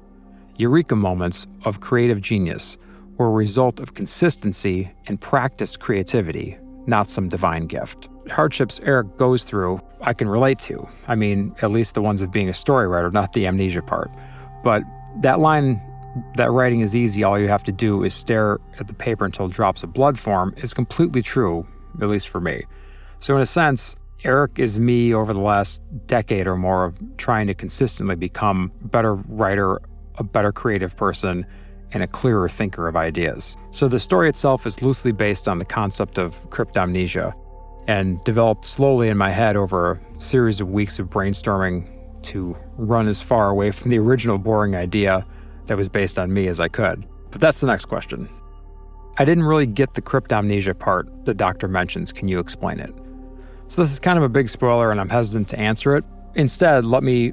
Eureka 0.58 0.96
moments 0.96 1.48
of 1.66 1.82
creative 1.82 2.22
genius 2.22 2.78
were 3.18 3.28
a 3.28 3.32
result 3.32 3.82
of 3.82 3.94
consistency 3.94 4.90
and 5.08 5.20
practiced 5.20 5.82
creativity, 5.82 6.58
not 6.88 7.10
some 7.10 7.28
divine 7.28 7.68
gift. 7.68 8.08
Hardships 8.30 8.80
Eric 8.84 9.18
goes 9.18 9.44
through, 9.44 9.82
I 10.00 10.14
can 10.14 10.30
relate 10.30 10.60
to. 10.60 10.88
I 11.10 11.16
mean, 11.16 11.54
at 11.62 11.72
least 11.72 11.94
the 11.94 12.02
ones 12.02 12.22
of 12.22 12.32
being 12.32 12.48
a 12.48 12.54
story 12.54 12.88
writer, 12.88 13.12
not 13.12 13.34
the 13.34 13.48
amnesia 13.48 13.82
part. 13.82 14.10
But 14.64 14.84
that 15.22 15.42
line, 15.42 15.82
that 16.36 16.52
writing 16.52 16.82
is 16.82 16.96
easy, 16.96 17.24
all 17.24 17.40
you 17.40 17.48
have 17.48 17.64
to 17.64 17.72
do 17.72 18.04
is 18.04 18.14
stare 18.14 18.60
at 18.80 18.88
the 18.88 18.94
paper 18.94 19.26
until 19.26 19.48
drops 19.48 19.84
of 19.84 19.94
blood 19.94 20.18
form, 20.18 20.54
is 20.58 20.74
completely 20.74 21.22
true, 21.22 21.68
at 22.02 22.10
least 22.10 22.28
for 22.28 22.40
me. 22.40 22.64
So, 23.20 23.36
in 23.36 23.42
a 23.42 23.46
sense, 23.46 23.96
Eric 24.24 24.58
is 24.58 24.80
me 24.80 25.14
over 25.14 25.34
the 25.34 25.40
last 25.40 25.82
decade 26.08 26.48
or 26.48 26.56
more 26.56 26.86
of 26.86 26.98
trying 27.18 27.48
to 27.48 27.54
consistently 27.54 28.16
become 28.16 28.72
a 28.84 28.88
better 28.88 29.16
writer, 29.16 29.82
a 30.18 30.24
better 30.24 30.52
creative 30.52 30.96
person, 30.96 31.46
and 31.92 32.04
a 32.04 32.08
clearer 32.08 32.50
thinker 32.50 32.88
of 32.88 32.96
ideas. 32.96 33.56
So 33.72 33.88
the 33.88 34.00
story 34.00 34.30
itself 34.30 34.66
is 34.66 34.82
loosely 34.82 35.12
based 35.12 35.48
on 35.48 35.60
the 35.60 35.66
concept 35.66 36.18
of 36.18 36.50
cryptomnesia 36.50 37.34
and 37.88 38.24
developed 38.24 38.66
slowly 38.66 39.10
in 39.10 39.18
my 39.18 39.30
head 39.30 39.56
over 39.56 40.00
a 40.16 40.20
series 40.20 40.62
of 40.62 40.72
weeks 40.72 41.00
of 41.00 41.10
brainstorming 41.10 41.90
to 42.24 42.56
run 42.78 43.08
as 43.08 43.22
far 43.22 43.50
away 43.50 43.72
from 43.72 43.92
the 43.92 44.00
original 44.00 44.38
boring 44.38 44.76
idea 44.76 45.26
that 45.68 45.78
was 45.78 45.90
based 45.90 46.20
on 46.20 46.34
me 46.34 46.48
as 46.48 46.60
I 46.60 46.68
could. 46.68 47.06
But 47.32 47.42
that's 47.42 47.62
the 47.62 47.68
next 47.68 47.86
question. 47.86 48.30
I 49.18 49.26
didn't 49.26 49.44
really 49.44 49.68
get 49.68 49.94
the 49.94 50.02
cryptomnesia 50.02 50.78
part 50.78 51.08
the 51.26 51.34
doctor 51.34 51.68
mentions. 51.68 52.12
Can 52.12 52.28
you 52.28 52.40
explain 52.40 52.80
it? 52.80 52.94
So, 53.68 53.82
this 53.82 53.92
is 53.92 54.00
kind 54.00 54.18
of 54.18 54.24
a 54.24 54.30
big 54.30 54.50
spoiler, 54.50 54.92
and 54.92 55.00
I'm 55.00 55.10
hesitant 55.10 55.50
to 55.50 55.60
answer 55.60 55.96
it. 55.96 56.04
Instead, 56.36 56.86
let 56.86 57.04
me 57.04 57.32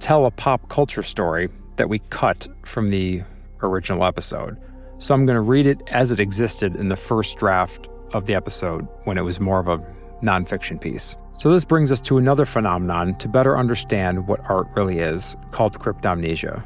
tell 0.00 0.26
a 0.26 0.30
pop 0.30 0.68
culture 0.68 1.02
story 1.02 1.48
that 1.76 1.88
we 1.88 2.00
cut 2.10 2.48
from 2.64 2.90
the 2.90 3.22
original 3.62 4.04
episode. 4.04 4.56
So, 4.98 5.14
I'm 5.14 5.26
going 5.26 5.36
to 5.36 5.42
read 5.42 5.66
it 5.66 5.80
as 5.88 6.10
it 6.10 6.20
existed 6.20 6.74
in 6.76 6.88
the 6.88 6.96
first 6.96 7.38
draft 7.38 7.88
of 8.12 8.26
the 8.26 8.34
episode 8.34 8.86
when 9.04 9.16
it 9.16 9.22
was 9.22 9.40
more 9.40 9.60
of 9.60 9.68
a 9.68 9.78
nonfiction 10.22 10.80
piece. 10.80 11.16
So, 11.32 11.52
this 11.52 11.64
brings 11.64 11.92
us 11.92 12.00
to 12.02 12.18
another 12.18 12.46
phenomenon 12.46 13.16
to 13.18 13.28
better 13.28 13.56
understand 13.56 14.26
what 14.26 14.40
art 14.50 14.66
really 14.74 14.98
is, 14.98 15.36
called 15.52 15.78
cryptomnesia. 15.78 16.62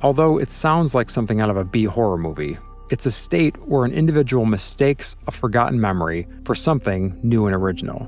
Although 0.00 0.38
it 0.38 0.48
sounds 0.48 0.94
like 0.94 1.10
something 1.10 1.40
out 1.40 1.50
of 1.50 1.56
a 1.56 1.64
B 1.64 1.84
horror 1.84 2.18
movie, 2.18 2.56
it's 2.88 3.04
a 3.04 3.10
state 3.10 3.56
where 3.66 3.84
an 3.84 3.92
individual 3.92 4.46
mistakes 4.46 5.16
a 5.26 5.32
forgotten 5.32 5.80
memory 5.80 6.28
for 6.44 6.54
something 6.54 7.18
new 7.24 7.46
and 7.46 7.54
original. 7.54 8.04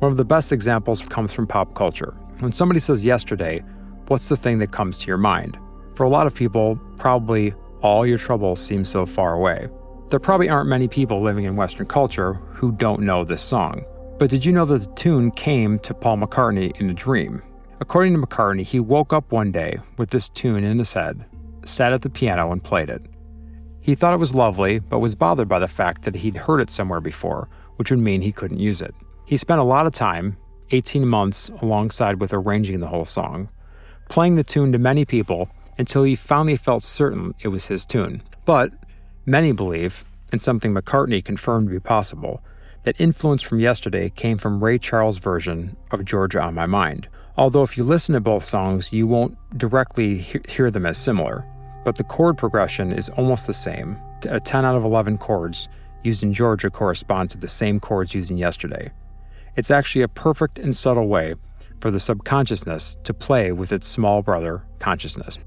One 0.00 0.10
of 0.10 0.16
the 0.16 0.24
best 0.24 0.50
examples 0.50 1.00
comes 1.00 1.32
from 1.32 1.46
pop 1.46 1.74
culture. 1.74 2.12
When 2.40 2.50
somebody 2.50 2.80
says 2.80 3.04
yesterday, 3.04 3.62
what's 4.08 4.26
the 4.26 4.36
thing 4.36 4.58
that 4.58 4.72
comes 4.72 4.98
to 4.98 5.06
your 5.06 5.16
mind? 5.16 5.56
For 5.94 6.02
a 6.02 6.08
lot 6.08 6.26
of 6.26 6.34
people, 6.34 6.76
probably 6.98 7.54
all 7.82 8.04
your 8.04 8.18
troubles 8.18 8.60
seem 8.60 8.84
so 8.84 9.06
far 9.06 9.34
away. 9.34 9.68
There 10.08 10.18
probably 10.18 10.48
aren't 10.48 10.68
many 10.68 10.88
people 10.88 11.22
living 11.22 11.44
in 11.44 11.54
Western 11.54 11.86
culture 11.86 12.34
who 12.50 12.72
don't 12.72 13.02
know 13.02 13.24
this 13.24 13.42
song. 13.42 13.84
But 14.18 14.28
did 14.28 14.44
you 14.44 14.50
know 14.50 14.64
that 14.64 14.80
the 14.80 14.94
tune 14.94 15.30
came 15.30 15.78
to 15.80 15.94
Paul 15.94 16.18
McCartney 16.18 16.78
in 16.80 16.90
a 16.90 16.94
dream? 16.94 17.42
According 17.82 18.14
to 18.14 18.24
McCartney, 18.24 18.62
he 18.62 18.78
woke 18.78 19.12
up 19.12 19.32
one 19.32 19.50
day 19.50 19.76
with 19.96 20.10
this 20.10 20.28
tune 20.28 20.62
in 20.62 20.78
his 20.78 20.92
head, 20.92 21.24
sat 21.64 21.92
at 21.92 22.02
the 22.02 22.08
piano, 22.08 22.52
and 22.52 22.62
played 22.62 22.88
it. 22.88 23.02
He 23.80 23.96
thought 23.96 24.14
it 24.14 24.20
was 24.20 24.36
lovely, 24.36 24.78
but 24.78 25.00
was 25.00 25.16
bothered 25.16 25.48
by 25.48 25.58
the 25.58 25.66
fact 25.66 26.02
that 26.02 26.14
he'd 26.14 26.36
heard 26.36 26.60
it 26.60 26.70
somewhere 26.70 27.00
before, 27.00 27.48
which 27.78 27.90
would 27.90 27.98
mean 27.98 28.22
he 28.22 28.30
couldn't 28.30 28.60
use 28.60 28.82
it. 28.82 28.94
He 29.24 29.36
spent 29.36 29.58
a 29.58 29.64
lot 29.64 29.84
of 29.84 29.92
time, 29.92 30.36
18 30.70 31.08
months, 31.08 31.50
alongside 31.60 32.20
with 32.20 32.32
arranging 32.32 32.78
the 32.78 32.86
whole 32.86 33.04
song, 33.04 33.48
playing 34.08 34.36
the 34.36 34.44
tune 34.44 34.70
to 34.70 34.78
many 34.78 35.04
people 35.04 35.48
until 35.76 36.04
he 36.04 36.14
finally 36.14 36.54
felt 36.54 36.84
certain 36.84 37.34
it 37.40 37.48
was 37.48 37.66
his 37.66 37.84
tune. 37.84 38.22
But 38.44 38.70
many 39.26 39.50
believe, 39.50 40.04
and 40.30 40.40
something 40.40 40.72
McCartney 40.72 41.24
confirmed 41.24 41.66
to 41.66 41.74
be 41.74 41.80
possible, 41.80 42.44
that 42.84 43.00
influence 43.00 43.42
from 43.42 43.58
yesterday 43.58 44.08
came 44.08 44.38
from 44.38 44.62
Ray 44.62 44.78
Charles' 44.78 45.18
version 45.18 45.76
of 45.90 46.04
Georgia 46.04 46.40
on 46.40 46.54
My 46.54 46.66
Mind. 46.66 47.08
Although, 47.36 47.62
if 47.62 47.78
you 47.78 47.84
listen 47.84 48.12
to 48.14 48.20
both 48.20 48.44
songs, 48.44 48.92
you 48.92 49.06
won't 49.06 49.36
directly 49.56 50.18
hear 50.48 50.70
them 50.70 50.84
as 50.84 50.98
similar, 50.98 51.46
but 51.84 51.96
the 51.96 52.04
chord 52.04 52.36
progression 52.36 52.92
is 52.92 53.08
almost 53.10 53.46
the 53.46 53.54
same. 53.54 53.96
A 54.26 54.36
uh, 54.36 54.38
10 54.40 54.64
out 54.64 54.76
of 54.76 54.84
11 54.84 55.18
chords 55.18 55.68
used 56.04 56.22
in 56.22 56.32
Georgia 56.32 56.70
correspond 56.70 57.30
to 57.30 57.38
the 57.38 57.48
same 57.48 57.80
chords 57.80 58.14
used 58.14 58.30
in 58.30 58.38
yesterday. 58.38 58.90
It's 59.56 59.70
actually 59.70 60.02
a 60.02 60.08
perfect 60.08 60.58
and 60.58 60.74
subtle 60.76 61.08
way 61.08 61.34
for 61.80 61.90
the 61.90 62.00
subconsciousness 62.00 62.96
to 63.04 63.14
play 63.14 63.52
with 63.52 63.72
its 63.72 63.86
small 63.86 64.22
brother, 64.22 64.62
consciousness. 64.78 65.38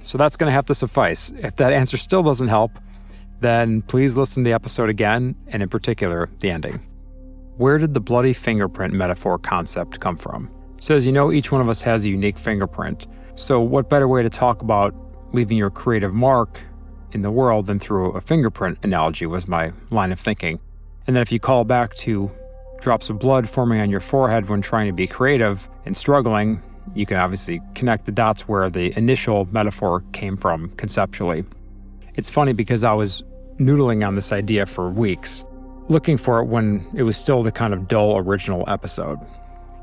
So 0.00 0.18
that's 0.18 0.36
going 0.36 0.48
to 0.48 0.52
have 0.52 0.66
to 0.66 0.74
suffice. 0.74 1.32
If 1.38 1.56
that 1.56 1.72
answer 1.72 1.96
still 1.96 2.22
doesn't 2.22 2.48
help, 2.48 2.72
then 3.40 3.82
please 3.82 4.16
listen 4.16 4.42
to 4.42 4.48
the 4.48 4.54
episode 4.54 4.88
again, 4.88 5.34
and 5.48 5.62
in 5.62 5.68
particular, 5.68 6.28
the 6.40 6.50
ending. 6.50 6.80
Where 7.56 7.78
did 7.78 7.94
the 7.94 8.00
bloody 8.00 8.32
fingerprint 8.32 8.92
metaphor 8.92 9.38
concept 9.38 10.00
come 10.00 10.16
from? 10.16 10.50
So, 10.84 10.94
as 10.94 11.06
you 11.06 11.12
know, 11.12 11.32
each 11.32 11.50
one 11.50 11.62
of 11.62 11.70
us 11.70 11.80
has 11.80 12.04
a 12.04 12.10
unique 12.10 12.36
fingerprint. 12.36 13.06
So, 13.36 13.58
what 13.58 13.88
better 13.88 14.06
way 14.06 14.22
to 14.22 14.28
talk 14.28 14.60
about 14.60 14.94
leaving 15.32 15.56
your 15.56 15.70
creative 15.70 16.12
mark 16.12 16.60
in 17.12 17.22
the 17.22 17.30
world 17.30 17.68
than 17.68 17.80
through 17.80 18.10
a 18.10 18.20
fingerprint 18.20 18.76
analogy 18.82 19.24
was 19.24 19.48
my 19.48 19.72
line 19.88 20.12
of 20.12 20.20
thinking. 20.20 20.60
And 21.06 21.16
then 21.16 21.22
if 21.22 21.32
you 21.32 21.40
call 21.40 21.64
back 21.64 21.94
to 21.94 22.30
drops 22.82 23.08
of 23.08 23.18
blood 23.18 23.48
forming 23.48 23.80
on 23.80 23.88
your 23.88 24.00
forehead 24.00 24.50
when 24.50 24.60
trying 24.60 24.86
to 24.86 24.92
be 24.92 25.06
creative 25.06 25.70
and 25.86 25.96
struggling, 25.96 26.62
you 26.94 27.06
can 27.06 27.16
obviously 27.16 27.62
connect 27.74 28.04
the 28.04 28.12
dots 28.12 28.46
where 28.46 28.68
the 28.68 28.94
initial 28.94 29.48
metaphor 29.52 30.04
came 30.12 30.36
from 30.36 30.68
conceptually. 30.76 31.46
It's 32.16 32.28
funny 32.28 32.52
because 32.52 32.84
I 32.84 32.92
was 32.92 33.24
noodling 33.56 34.06
on 34.06 34.16
this 34.16 34.32
idea 34.32 34.66
for 34.66 34.90
weeks, 34.90 35.46
looking 35.88 36.18
for 36.18 36.40
it 36.40 36.44
when 36.44 36.86
it 36.94 37.04
was 37.04 37.16
still 37.16 37.42
the 37.42 37.52
kind 37.52 37.72
of 37.72 37.88
dull 37.88 38.18
original 38.18 38.64
episode. 38.68 39.18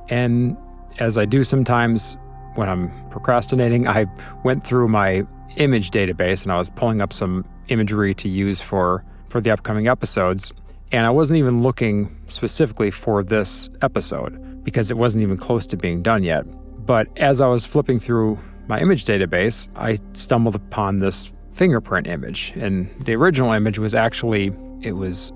And 0.07 0.55
as 0.99 1.17
I 1.17 1.25
do 1.25 1.43
sometimes 1.43 2.17
when 2.55 2.69
I'm 2.69 2.91
procrastinating, 3.09 3.87
I 3.87 4.05
went 4.43 4.65
through 4.65 4.87
my 4.87 5.25
image 5.57 5.91
database 5.91 6.43
and 6.43 6.51
I 6.51 6.57
was 6.57 6.69
pulling 6.69 7.01
up 7.01 7.11
some 7.13 7.45
imagery 7.67 8.13
to 8.15 8.29
use 8.29 8.61
for 8.61 9.03
for 9.29 9.39
the 9.39 9.51
upcoming 9.51 9.87
episodes 9.87 10.51
and 10.91 11.05
I 11.05 11.09
wasn't 11.09 11.37
even 11.37 11.61
looking 11.61 12.15
specifically 12.27 12.91
for 12.91 13.23
this 13.23 13.69
episode 13.81 14.63
because 14.63 14.91
it 14.91 14.97
wasn't 14.97 15.23
even 15.23 15.37
close 15.37 15.65
to 15.67 15.77
being 15.77 16.01
done 16.01 16.23
yet. 16.23 16.43
But 16.85 17.07
as 17.17 17.39
I 17.39 17.47
was 17.47 17.65
flipping 17.65 17.99
through 17.99 18.37
my 18.67 18.79
image 18.79 19.05
database, 19.05 19.67
I 19.75 19.97
stumbled 20.13 20.55
upon 20.55 20.99
this 20.99 21.31
fingerprint 21.53 22.07
image. 22.07 22.53
And 22.55 22.89
the 23.05 23.15
original 23.15 23.53
image 23.53 23.79
was 23.79 23.95
actually, 23.95 24.53
it 24.81 24.93
was 24.93 25.31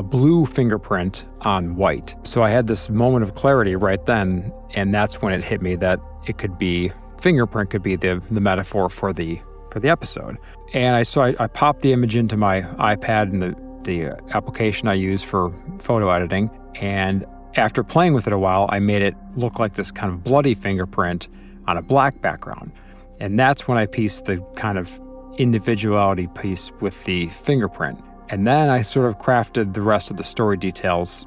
a 0.00 0.02
blue 0.02 0.46
fingerprint 0.46 1.26
on 1.42 1.76
white. 1.76 2.16
So 2.24 2.42
I 2.42 2.48
had 2.48 2.66
this 2.66 2.88
moment 2.88 3.22
of 3.22 3.34
clarity 3.34 3.76
right 3.76 4.04
then. 4.06 4.52
And 4.74 4.94
that's 4.94 5.20
when 5.20 5.32
it 5.32 5.44
hit 5.44 5.60
me 5.60 5.76
that 5.76 6.00
it 6.26 6.38
could 6.38 6.58
be, 6.58 6.90
fingerprint 7.20 7.68
could 7.70 7.82
be 7.82 7.96
the, 7.96 8.22
the 8.30 8.40
metaphor 8.40 8.88
for 8.88 9.12
the, 9.12 9.38
for 9.70 9.78
the 9.78 9.90
episode. 9.90 10.38
And 10.72 10.96
I, 10.96 11.02
so 11.02 11.20
I, 11.20 11.34
I 11.38 11.46
popped 11.48 11.82
the 11.82 11.92
image 11.92 12.16
into 12.16 12.36
my 12.36 12.62
iPad 12.62 13.24
and 13.24 13.42
the 13.42 13.70
the 13.84 14.10
application 14.34 14.88
I 14.88 14.94
use 14.94 15.22
for 15.22 15.52
photo 15.78 16.10
editing. 16.10 16.50
And 16.74 17.24
after 17.56 17.82
playing 17.82 18.14
with 18.14 18.26
it 18.26 18.32
a 18.32 18.38
while, 18.38 18.66
I 18.70 18.78
made 18.78 19.02
it 19.02 19.14
look 19.36 19.58
like 19.58 19.74
this 19.74 19.90
kind 19.90 20.12
of 20.12 20.22
bloody 20.22 20.54
fingerprint 20.54 21.28
on 21.66 21.76
a 21.76 21.82
black 21.82 22.20
background. 22.20 22.72
And 23.20 23.38
that's 23.38 23.66
when 23.66 23.78
I 23.78 23.86
pieced 23.86 24.26
the 24.26 24.36
kind 24.56 24.78
of 24.78 25.00
individuality 25.38 26.26
piece 26.28 26.70
with 26.80 27.04
the 27.04 27.28
fingerprint. 27.28 27.98
And 28.30 28.46
then 28.46 28.68
I 28.68 28.82
sort 28.82 29.06
of 29.06 29.18
crafted 29.18 29.74
the 29.74 29.82
rest 29.82 30.10
of 30.10 30.16
the 30.16 30.22
story 30.22 30.56
details 30.56 31.26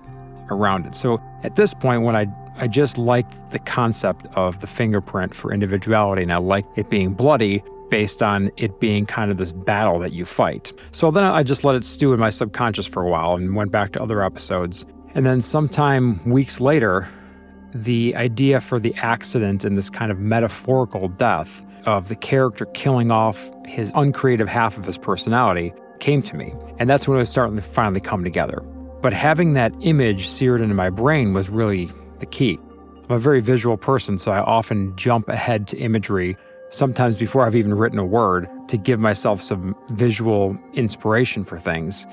around 0.50 0.86
it. 0.86 0.96
So 0.96 1.22
at 1.44 1.56
this 1.56 1.74
point, 1.74 2.04
when 2.04 2.16
I 2.16 2.28
I 2.56 2.68
just 2.68 3.00
liked 3.00 3.39
the 3.50 3.58
concept 3.58 4.28
of 4.36 4.62
the 4.62 4.68
fingerprint 4.68 5.34
for 5.34 5.52
individuality, 5.52 6.22
and 6.22 6.32
I 6.32 6.38
liked 6.38 6.78
it 6.78 6.89
being 6.89 7.13
bloody 7.13 7.63
based 7.89 8.22
on 8.22 8.52
it 8.58 8.80
being 8.80 9.06
kind 9.06 9.32
of 9.32 9.38
this 9.38 9.52
battle 9.52 10.00
that 10.00 10.13
you 10.13 10.24
fight. 10.24 10.72
So 10.92 11.10
then 11.12 11.24
I 11.24 11.44
just 11.44 11.63
let 11.63 11.76
it 11.76 11.84
stew 11.84 12.13
in 12.13 12.20
my 12.20 12.30
subconscious 12.30 12.86
for 12.86 13.04
a 13.04 13.10
while 13.10 13.36
and 13.36 13.56
went 13.56 13.72
back 13.72 13.92
to 13.94 14.02
other 14.02 14.24
episodes. 14.24 14.86
And 15.16 15.26
then 15.26 15.42
sometime 15.42 16.24
weeks 16.30 16.60
later, 16.60 17.08
the 17.74 18.16
idea 18.16 18.62
for 18.62 18.80
the 18.80 18.94
accident 18.96 19.63
and 19.63 19.78
this 19.78 19.89
kind 19.89 20.12
of 20.12 20.20
metaphorical 20.20 21.08
death 21.08 21.66
of 21.86 22.08
the 22.08 22.16
character 22.16 22.66
killing 22.68 23.12
off 23.12 23.50
his 23.66 23.92
uncreative 23.96 24.48
half 24.48 24.78
of 24.78 24.86
his 24.86 24.98
personality 24.98 25.74
came 26.04 26.22
to 26.22 26.36
me. 26.36 26.54
And 26.80 26.89
that's 26.89 27.08
when 27.08 27.16
it 27.16 27.20
was 27.20 27.30
starting 27.30 27.56
to 27.56 27.62
finally 27.62 28.02
come 28.02 28.26
together. 28.26 28.60
But 29.02 29.13
having 29.13 29.54
that 29.54 29.74
image 29.80 30.28
seared 30.28 30.60
into 30.60 30.76
my 30.76 30.89
brain 30.89 31.34
was 31.34 31.50
really 31.50 31.89
the 32.20 32.26
key. 32.26 32.60
I'm 33.10 33.16
a 33.16 33.20
very 33.20 33.39
visual 33.39 33.78
person, 33.78 34.18
so 34.18 34.32
I 34.32 34.39
often 34.39 34.94
jump 34.98 35.30
ahead 35.30 35.68
to 35.70 35.78
imagery, 35.78 36.36
sometimes 36.70 37.16
before 37.16 37.46
I've 37.46 37.56
even 37.56 37.74
written 37.74 38.00
a 38.00 38.06
word, 38.06 38.50
to 38.68 38.78
give 38.78 39.00
myself 39.00 39.42
some 39.42 39.76
visual 39.92 40.58
inspiration 40.74 41.46
for 41.46 41.58
things. 41.58 42.06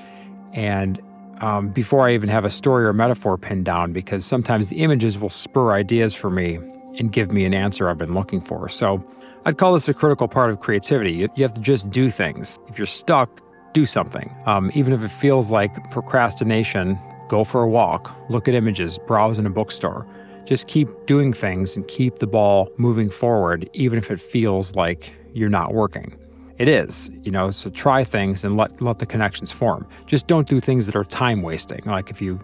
And 0.53 1.01
um, 1.41 1.69
before 1.69 2.07
I 2.07 2.13
even 2.13 2.29
have 2.29 2.45
a 2.45 2.49
story 2.49 2.85
or 2.85 2.93
metaphor 2.93 3.37
pinned 3.37 3.65
down, 3.65 3.93
because 3.93 4.25
sometimes 4.25 4.69
the 4.69 4.77
images 4.83 5.19
will 5.19 5.29
spur 5.29 5.73
ideas 5.73 6.15
for 6.15 6.29
me 6.29 6.59
and 6.97 7.11
give 7.11 7.31
me 7.31 7.45
an 7.45 7.53
answer 7.53 7.89
I've 7.89 7.97
been 7.97 8.13
looking 8.13 8.41
for. 8.41 8.69
So 8.69 9.03
I'd 9.45 9.57
call 9.57 9.73
this 9.73 9.87
a 9.89 9.93
critical 9.93 10.27
part 10.27 10.49
of 10.49 10.59
creativity. 10.59 11.11
You, 11.11 11.29
you 11.35 11.43
have 11.43 11.53
to 11.55 11.61
just 11.61 11.89
do 11.89 12.09
things. 12.09 12.59
If 12.67 12.77
you're 12.77 12.85
stuck, 12.85 13.41
do 13.73 13.85
something. 13.85 14.33
Um, 14.45 14.71
even 14.73 14.93
if 14.93 15.03
it 15.03 15.09
feels 15.09 15.51
like 15.51 15.91
procrastination, 15.91 16.97
go 17.27 17.43
for 17.43 17.63
a 17.63 17.67
walk, 17.67 18.15
look 18.29 18.47
at 18.47 18.53
images, 18.53 18.97
browse 19.07 19.39
in 19.39 19.45
a 19.45 19.49
bookstore. 19.49 20.05
Just 20.45 20.67
keep 20.67 20.89
doing 21.05 21.31
things 21.33 21.75
and 21.75 21.87
keep 21.87 22.19
the 22.19 22.27
ball 22.27 22.69
moving 22.77 23.09
forward, 23.09 23.69
even 23.73 23.97
if 23.97 24.11
it 24.11 24.19
feels 24.19 24.75
like 24.75 25.13
you're 25.33 25.49
not 25.49 25.73
working. 25.73 26.17
It 26.57 26.67
is, 26.67 27.09
you 27.23 27.31
know, 27.31 27.49
so 27.51 27.69
try 27.69 28.03
things 28.03 28.43
and 28.43 28.57
let, 28.57 28.81
let 28.81 28.99
the 28.99 29.05
connections 29.05 29.51
form. 29.51 29.87
Just 30.05 30.27
don't 30.27 30.47
do 30.47 30.59
things 30.59 30.85
that 30.85 30.95
are 30.95 31.03
time 31.03 31.41
wasting. 31.41 31.81
Like 31.85 32.09
if 32.09 32.21
you, 32.21 32.39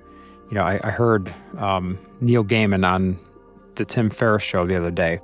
you 0.50 0.56
know, 0.56 0.64
I, 0.64 0.80
I 0.84 0.90
heard 0.92 1.34
um, 1.58 2.00
Neil 2.22 2.44
Gaiman 2.44 2.88
on 2.88 3.20
the 3.76 3.86
Tim 3.86 4.10
Ferriss 4.10 4.44
show 4.44 4.66
the 4.66 4.76
other 4.76 4.90
day, 4.90 5.20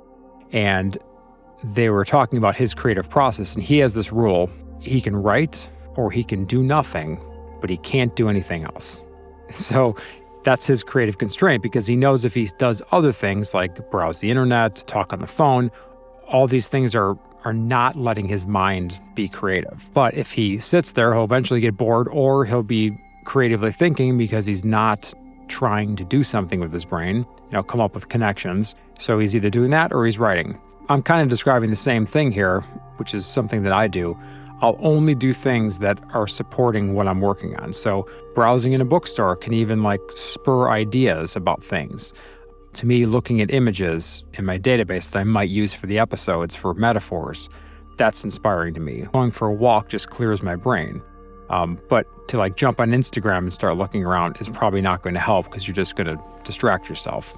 and 0.52 0.98
they 1.64 1.88
were 1.88 2.04
talking 2.04 2.36
about 2.36 2.54
his 2.54 2.74
creative 2.74 3.08
process. 3.08 3.54
And 3.54 3.64
he 3.64 3.78
has 3.78 3.94
this 3.94 4.12
rule 4.12 4.50
he 4.84 5.00
can 5.00 5.16
write 5.16 5.68
or 5.96 6.10
he 6.10 6.24
can 6.24 6.44
do 6.44 6.62
nothing, 6.62 7.20
but 7.60 7.70
he 7.70 7.76
can't 7.78 8.14
do 8.16 8.28
anything 8.28 8.64
else. 8.64 9.00
So 9.50 9.94
that's 10.42 10.66
his 10.66 10.82
creative 10.82 11.18
constraint 11.18 11.62
because 11.62 11.86
he 11.86 11.96
knows 11.96 12.24
if 12.24 12.34
he 12.34 12.50
does 12.58 12.82
other 12.92 13.12
things 13.12 13.54
like 13.54 13.90
browse 13.90 14.20
the 14.20 14.30
internet, 14.30 14.86
talk 14.86 15.12
on 15.12 15.20
the 15.20 15.26
phone, 15.26 15.70
all 16.28 16.46
these 16.46 16.68
things 16.68 16.94
are 16.94 17.16
are 17.44 17.52
not 17.52 17.94
letting 17.94 18.26
his 18.26 18.46
mind 18.46 18.98
be 19.14 19.28
creative. 19.28 19.86
But 19.92 20.14
if 20.14 20.32
he 20.32 20.58
sits 20.58 20.92
there, 20.92 21.12
he'll 21.12 21.24
eventually 21.24 21.60
get 21.60 21.76
bored 21.76 22.08
or 22.10 22.46
he'll 22.46 22.62
be 22.62 22.98
creatively 23.24 23.70
thinking 23.70 24.16
because 24.16 24.46
he's 24.46 24.64
not 24.64 25.12
trying 25.48 25.96
to 25.96 26.04
do 26.04 26.22
something 26.22 26.60
with 26.60 26.72
his 26.72 26.86
brain, 26.86 27.16
you 27.18 27.50
know, 27.52 27.62
come 27.62 27.80
up 27.80 27.94
with 27.94 28.08
connections. 28.08 28.74
So 28.98 29.18
he's 29.18 29.36
either 29.36 29.50
doing 29.50 29.70
that 29.70 29.92
or 29.92 30.06
he's 30.06 30.18
writing. 30.18 30.58
I'm 30.88 31.02
kind 31.02 31.22
of 31.22 31.28
describing 31.28 31.70
the 31.70 31.76
same 31.76 32.06
thing 32.06 32.32
here, 32.32 32.60
which 32.96 33.14
is 33.14 33.26
something 33.26 33.62
that 33.62 33.72
I 33.72 33.88
do. 33.88 34.18
I'll 34.60 34.78
only 34.80 35.14
do 35.14 35.32
things 35.32 35.80
that 35.80 35.98
are 36.12 36.26
supporting 36.26 36.94
what 36.94 37.08
I'm 37.08 37.20
working 37.20 37.56
on. 37.56 37.72
So, 37.72 38.08
browsing 38.34 38.72
in 38.72 38.80
a 38.80 38.84
bookstore 38.84 39.36
can 39.36 39.52
even 39.52 39.82
like 39.82 40.00
spur 40.14 40.70
ideas 40.70 41.36
about 41.36 41.62
things. 41.62 42.12
To 42.74 42.86
me, 42.86 43.06
looking 43.06 43.40
at 43.40 43.52
images 43.52 44.24
in 44.34 44.44
my 44.44 44.58
database 44.58 45.10
that 45.10 45.18
I 45.18 45.24
might 45.24 45.50
use 45.50 45.74
for 45.74 45.86
the 45.86 45.98
episodes 45.98 46.54
for 46.54 46.74
metaphors, 46.74 47.48
that's 47.96 48.24
inspiring 48.24 48.74
to 48.74 48.80
me. 48.80 49.06
Going 49.12 49.30
for 49.30 49.48
a 49.48 49.52
walk 49.52 49.88
just 49.88 50.10
clears 50.10 50.42
my 50.42 50.56
brain. 50.56 51.02
Um, 51.50 51.78
but 51.88 52.06
to 52.28 52.38
like 52.38 52.56
jump 52.56 52.80
on 52.80 52.90
Instagram 52.90 53.38
and 53.38 53.52
start 53.52 53.76
looking 53.76 54.04
around 54.04 54.38
is 54.40 54.48
probably 54.48 54.80
not 54.80 55.02
going 55.02 55.14
to 55.14 55.20
help 55.20 55.46
because 55.46 55.68
you're 55.68 55.74
just 55.74 55.94
going 55.94 56.06
to 56.06 56.20
distract 56.42 56.88
yourself. 56.88 57.36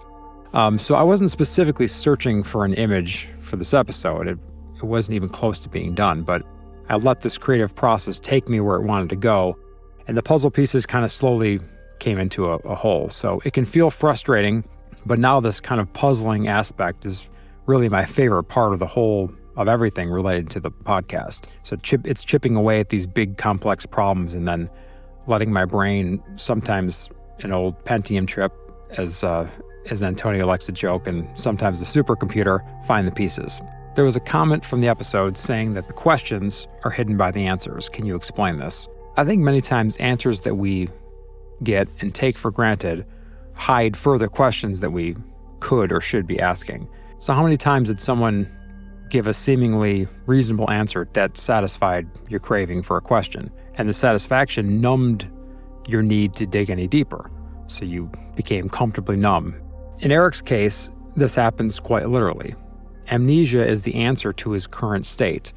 Um, 0.53 0.79
so 0.79 0.95
I 0.95 1.03
wasn't 1.03 1.31
specifically 1.31 1.89
searching 1.89 2.43
for 2.43 2.65
an 2.65 2.73
image 2.75 3.29
for 3.41 3.57
this 3.57 3.75
episode. 3.75 4.29
It, 4.29 4.39
it 4.77 4.85
wasn't 4.85 5.17
even 5.17 5.29
close 5.29 5.61
to 5.61 5.69
being 5.69 5.95
done, 5.95 6.23
but 6.23 6.43
I 6.89 6.97
let 6.97 7.21
this 7.21 7.39
creative 7.39 7.75
process 7.75 8.19
take 8.19 8.49
me 8.49 8.61
where 8.61 8.77
it 8.77 8.83
wanted 8.83 9.09
to 9.11 9.17
go, 9.17 9.59
and 10.07 10.17
the 10.17 10.23
puzzle 10.23 10.51
pieces 10.51 10.87
kind 10.87 11.05
of 11.05 11.11
slowly 11.11 11.61
came 11.99 12.19
into 12.19 12.47
a, 12.47 12.57
a. 12.59 13.11
So 13.11 13.41
it 13.45 13.53
can 13.53 13.65
feel 13.65 13.91
frustrating, 13.91 14.65
but 15.05 15.19
now 15.19 15.41
this 15.41 15.61
kind 15.61 15.81
of 15.81 15.93
puzzling 15.93 16.49
aspect 16.49 17.05
is 17.05 17.29
really 17.67 17.89
my 17.89 18.05
favorite 18.05 18.45
part 18.45 18.73
of 18.73 18.79
the 18.79 18.87
whole 18.87 19.31
of 19.57 19.69
everything 19.69 20.11
related 20.11 20.51
to 20.51 20.61
the 20.61 20.71
podcast. 20.71 21.45
So 21.63 21.77
chip, 21.77 22.07
it's 22.07 22.23
chipping 22.23 22.57
away 22.57 22.79
at 22.79 22.91
these 22.91 23.07
big 23.07 23.39
complex 23.39 23.87
problems 23.87 24.35
and 24.35 24.47
then 24.47 24.69
letting 25.27 25.53
my 25.53 25.65
brain 25.65 26.23
sometimes 26.37 27.11
an 27.41 27.53
old 27.53 27.83
Pentium 27.85 28.27
trip 28.27 28.53
as 28.91 29.25
uh, 29.25 29.49
as 29.91 30.03
Antonio 30.03 30.47
likes 30.47 30.67
to 30.67 30.73
joke 30.73 31.07
and 31.07 31.27
sometimes 31.39 31.81
the 31.81 31.87
supercomputer 31.87 32.61
find 32.87 33.07
the 33.07 33.13
pieces. 33.13 33.61
There 33.97 34.05
was 34.05 34.15
a 34.15 34.21
comment 34.21 34.63
from 34.63 34.83
the 34.83 34.89
episode 34.89 35.39
saying 35.39 35.73
that 35.73 35.87
the 35.87 35.95
questions 35.95 36.69
are 36.85 36.91
hidden 36.91 37.17
by 37.17 37.31
the 37.31 37.47
answers. 37.47 37.89
Can 37.89 38.05
you 38.05 38.15
explain 38.15 38.59
this? 38.59 38.87
I 39.17 39.25
think 39.25 39.41
many 39.43 39.63
times 39.63 39.97
answers 39.97 40.41
that 40.41 40.57
we 40.57 40.91
get 41.63 41.89
and 42.01 42.15
take 42.15 42.37
for 42.37 42.51
granted 42.51 43.07
hide 43.55 43.97
further 43.97 44.29
questions 44.29 44.81
that 44.81 44.91
we 44.91 45.17
could 45.61 45.93
or 45.93 46.03
should 46.03 46.27
be 46.27 46.39
asking. 46.39 46.87
So, 47.21 47.33
how 47.33 47.43
many 47.43 47.57
times 47.57 47.89
did 47.89 47.99
someone 47.99 48.47
give 49.09 49.27
a 49.27 49.33
seemingly 49.33 50.07
reasonable 50.27 50.71
answer 50.71 51.09
that 51.15 51.39
satisfied 51.39 52.07
your 52.29 52.41
craving 52.41 52.83
for 52.83 52.99
a 52.99 53.01
question? 53.01 53.51
And 53.77 53.89
the 53.89 53.95
satisfaction 53.95 54.79
numbed 54.83 55.27
your 55.89 56.03
need 56.03 56.35
to 56.35 56.45
dig 56.45 56.69
any 56.69 56.87
deeper. 56.87 57.31
So, 57.67 57.87
you 57.87 58.11
became 58.35 58.69
comfortably 58.69 59.17
numb. 59.17 59.57
In 60.03 60.13
Eric's 60.13 60.43
case, 60.43 60.91
this 61.17 61.35
happens 61.35 61.81
quite 61.81 62.11
literally. 62.11 62.55
Amnesia 63.11 63.67
is 63.67 63.83
the 63.83 63.95
answer 63.95 64.33
to 64.33 64.51
his 64.51 64.67
current 64.67 65.07
state, 65.07 65.53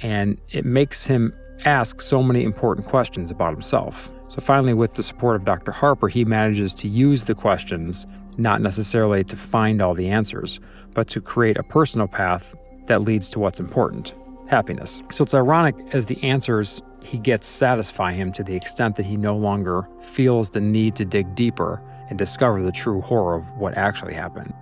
and 0.00 0.40
it 0.50 0.64
makes 0.64 1.06
him 1.06 1.32
ask 1.64 2.00
so 2.00 2.22
many 2.22 2.42
important 2.42 2.86
questions 2.86 3.30
about 3.30 3.52
himself. 3.52 4.10
So 4.28 4.40
finally, 4.40 4.74
with 4.74 4.94
the 4.94 5.02
support 5.02 5.36
of 5.36 5.44
Dr. 5.44 5.72
Harper, 5.72 6.08
he 6.08 6.24
manages 6.24 6.74
to 6.76 6.88
use 6.88 7.24
the 7.24 7.34
questions 7.34 8.06
not 8.36 8.60
necessarily 8.60 9.24
to 9.24 9.36
find 9.36 9.82
all 9.82 9.94
the 9.94 10.08
answers, 10.08 10.60
but 10.94 11.08
to 11.08 11.20
create 11.20 11.56
a 11.56 11.62
personal 11.62 12.06
path 12.06 12.54
that 12.86 13.02
leads 13.02 13.30
to 13.30 13.38
what's 13.38 13.58
important 13.58 14.14
happiness. 14.48 15.02
So 15.10 15.22
it's 15.22 15.34
ironic 15.34 15.76
as 15.92 16.06
the 16.06 16.22
answers 16.22 16.80
he 17.02 17.18
gets 17.18 17.46
satisfy 17.46 18.12
him 18.12 18.32
to 18.32 18.42
the 18.42 18.56
extent 18.56 18.96
that 18.96 19.06
he 19.06 19.16
no 19.16 19.36
longer 19.36 19.86
feels 20.00 20.50
the 20.50 20.60
need 20.60 20.96
to 20.96 21.04
dig 21.04 21.34
deeper 21.34 21.82
and 22.08 22.18
discover 22.18 22.62
the 22.62 22.72
true 22.72 23.00
horror 23.00 23.36
of 23.36 23.50
what 23.52 23.76
actually 23.76 24.14
happened. 24.14 24.54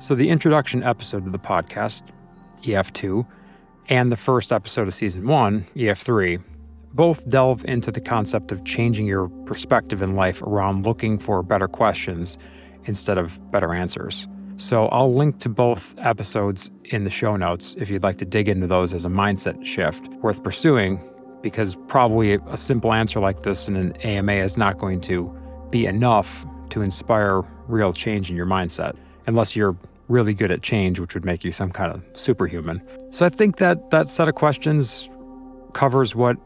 So, 0.00 0.14
the 0.14 0.28
introduction 0.28 0.84
episode 0.84 1.26
of 1.26 1.32
the 1.32 1.40
podcast, 1.40 2.02
EF2, 2.62 3.26
and 3.88 4.12
the 4.12 4.16
first 4.16 4.52
episode 4.52 4.86
of 4.86 4.94
season 4.94 5.26
one, 5.26 5.64
EF3, 5.74 6.40
both 6.94 7.28
delve 7.28 7.64
into 7.64 7.90
the 7.90 8.00
concept 8.00 8.52
of 8.52 8.64
changing 8.64 9.06
your 9.06 9.28
perspective 9.44 10.00
in 10.00 10.14
life 10.14 10.40
around 10.42 10.86
looking 10.86 11.18
for 11.18 11.42
better 11.42 11.66
questions 11.66 12.38
instead 12.84 13.18
of 13.18 13.40
better 13.50 13.74
answers. 13.74 14.28
So, 14.54 14.86
I'll 14.90 15.12
link 15.12 15.40
to 15.40 15.48
both 15.48 15.98
episodes 15.98 16.70
in 16.84 17.02
the 17.02 17.10
show 17.10 17.34
notes 17.34 17.74
if 17.76 17.90
you'd 17.90 18.04
like 18.04 18.18
to 18.18 18.24
dig 18.24 18.48
into 18.48 18.68
those 18.68 18.94
as 18.94 19.04
a 19.04 19.10
mindset 19.10 19.66
shift 19.66 20.06
worth 20.22 20.44
pursuing, 20.44 21.00
because 21.42 21.76
probably 21.88 22.34
a 22.34 22.56
simple 22.56 22.92
answer 22.92 23.18
like 23.18 23.42
this 23.42 23.66
in 23.66 23.74
an 23.74 23.92
AMA 24.02 24.34
is 24.34 24.56
not 24.56 24.78
going 24.78 25.00
to 25.00 25.36
be 25.70 25.86
enough 25.86 26.46
to 26.70 26.82
inspire 26.82 27.42
real 27.66 27.92
change 27.92 28.30
in 28.30 28.36
your 28.36 28.46
mindset 28.46 28.94
unless 29.28 29.54
you're 29.54 29.76
really 30.08 30.32
good 30.32 30.50
at 30.50 30.62
change, 30.62 30.98
which 30.98 31.14
would 31.14 31.24
make 31.24 31.44
you 31.44 31.52
some 31.52 31.70
kind 31.70 31.92
of 31.92 32.02
superhuman. 32.14 32.82
So 33.10 33.26
I 33.26 33.28
think 33.28 33.58
that 33.58 33.90
that 33.90 34.08
set 34.08 34.26
of 34.26 34.34
questions 34.34 35.08
covers 35.74 36.16
what 36.16 36.38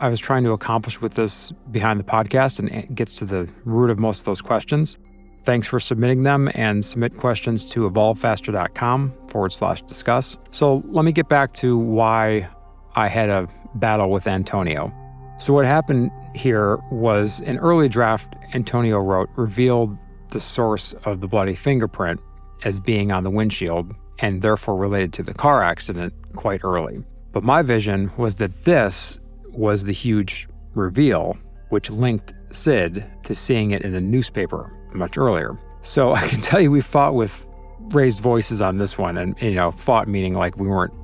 I 0.00 0.08
was 0.08 0.20
trying 0.20 0.44
to 0.44 0.52
accomplish 0.52 1.00
with 1.00 1.14
this 1.14 1.52
behind 1.70 1.98
the 1.98 2.04
podcast 2.04 2.58
and 2.58 2.94
gets 2.94 3.14
to 3.14 3.24
the 3.24 3.48
root 3.64 3.90
of 3.90 3.98
most 3.98 4.20
of 4.20 4.24
those 4.26 4.42
questions. 4.42 4.98
Thanks 5.44 5.66
for 5.66 5.80
submitting 5.80 6.22
them 6.22 6.50
and 6.54 6.84
submit 6.84 7.16
questions 7.16 7.64
to 7.70 7.90
evolvefaster.com 7.90 9.14
forward 9.28 9.52
slash 9.52 9.82
discuss. 9.82 10.36
So 10.50 10.82
let 10.86 11.04
me 11.04 11.12
get 11.12 11.28
back 11.28 11.54
to 11.54 11.78
why 11.78 12.48
I 12.94 13.08
had 13.08 13.30
a 13.30 13.48
battle 13.74 14.10
with 14.10 14.26
Antonio. 14.26 14.92
So, 15.38 15.52
what 15.52 15.64
happened 15.64 16.10
here 16.34 16.76
was 16.92 17.40
an 17.40 17.58
early 17.58 17.88
draft 17.88 18.36
Antonio 18.54 18.98
wrote 18.98 19.28
revealed 19.34 19.98
the 20.32 20.40
source 20.40 20.94
of 21.04 21.20
the 21.20 21.28
bloody 21.28 21.54
fingerprint 21.54 22.20
as 22.64 22.80
being 22.80 23.12
on 23.12 23.24
the 23.24 23.30
windshield 23.30 23.94
and 24.18 24.42
therefore 24.42 24.76
related 24.76 25.12
to 25.14 25.22
the 25.22 25.34
car 25.34 25.62
accident 25.62 26.12
quite 26.36 26.62
early. 26.64 27.02
But 27.32 27.42
my 27.42 27.62
vision 27.62 28.10
was 28.16 28.36
that 28.36 28.64
this 28.64 29.18
was 29.48 29.84
the 29.84 29.92
huge 29.92 30.48
reveal, 30.74 31.36
which 31.70 31.90
linked 31.90 32.34
Sid 32.50 33.04
to 33.24 33.34
seeing 33.34 33.70
it 33.70 33.82
in 33.82 33.92
the 33.92 34.00
newspaper 34.00 34.72
much 34.92 35.16
earlier. 35.16 35.58
So 35.82 36.12
I 36.14 36.26
can 36.28 36.40
tell 36.40 36.60
you 36.60 36.70
we 36.70 36.80
fought 36.80 37.14
with 37.14 37.46
raised 37.90 38.20
voices 38.20 38.60
on 38.60 38.78
this 38.78 38.96
one, 38.96 39.16
and 39.16 39.40
you 39.40 39.54
know, 39.54 39.72
fought 39.72 40.08
meaning 40.08 40.34
like 40.34 40.56
we 40.56 40.68
weren't 40.68 40.94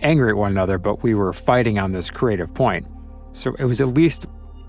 angry 0.00 0.30
at 0.30 0.36
one 0.36 0.52
another, 0.52 0.78
but 0.78 1.02
we 1.02 1.14
were 1.14 1.32
fighting 1.32 1.78
on 1.78 1.92
this 1.92 2.10
creative 2.10 2.52
point. 2.54 2.86
So 3.32 3.54
it 3.58 3.64
was 3.64 3.80
at 3.80 3.88
least 3.88 4.26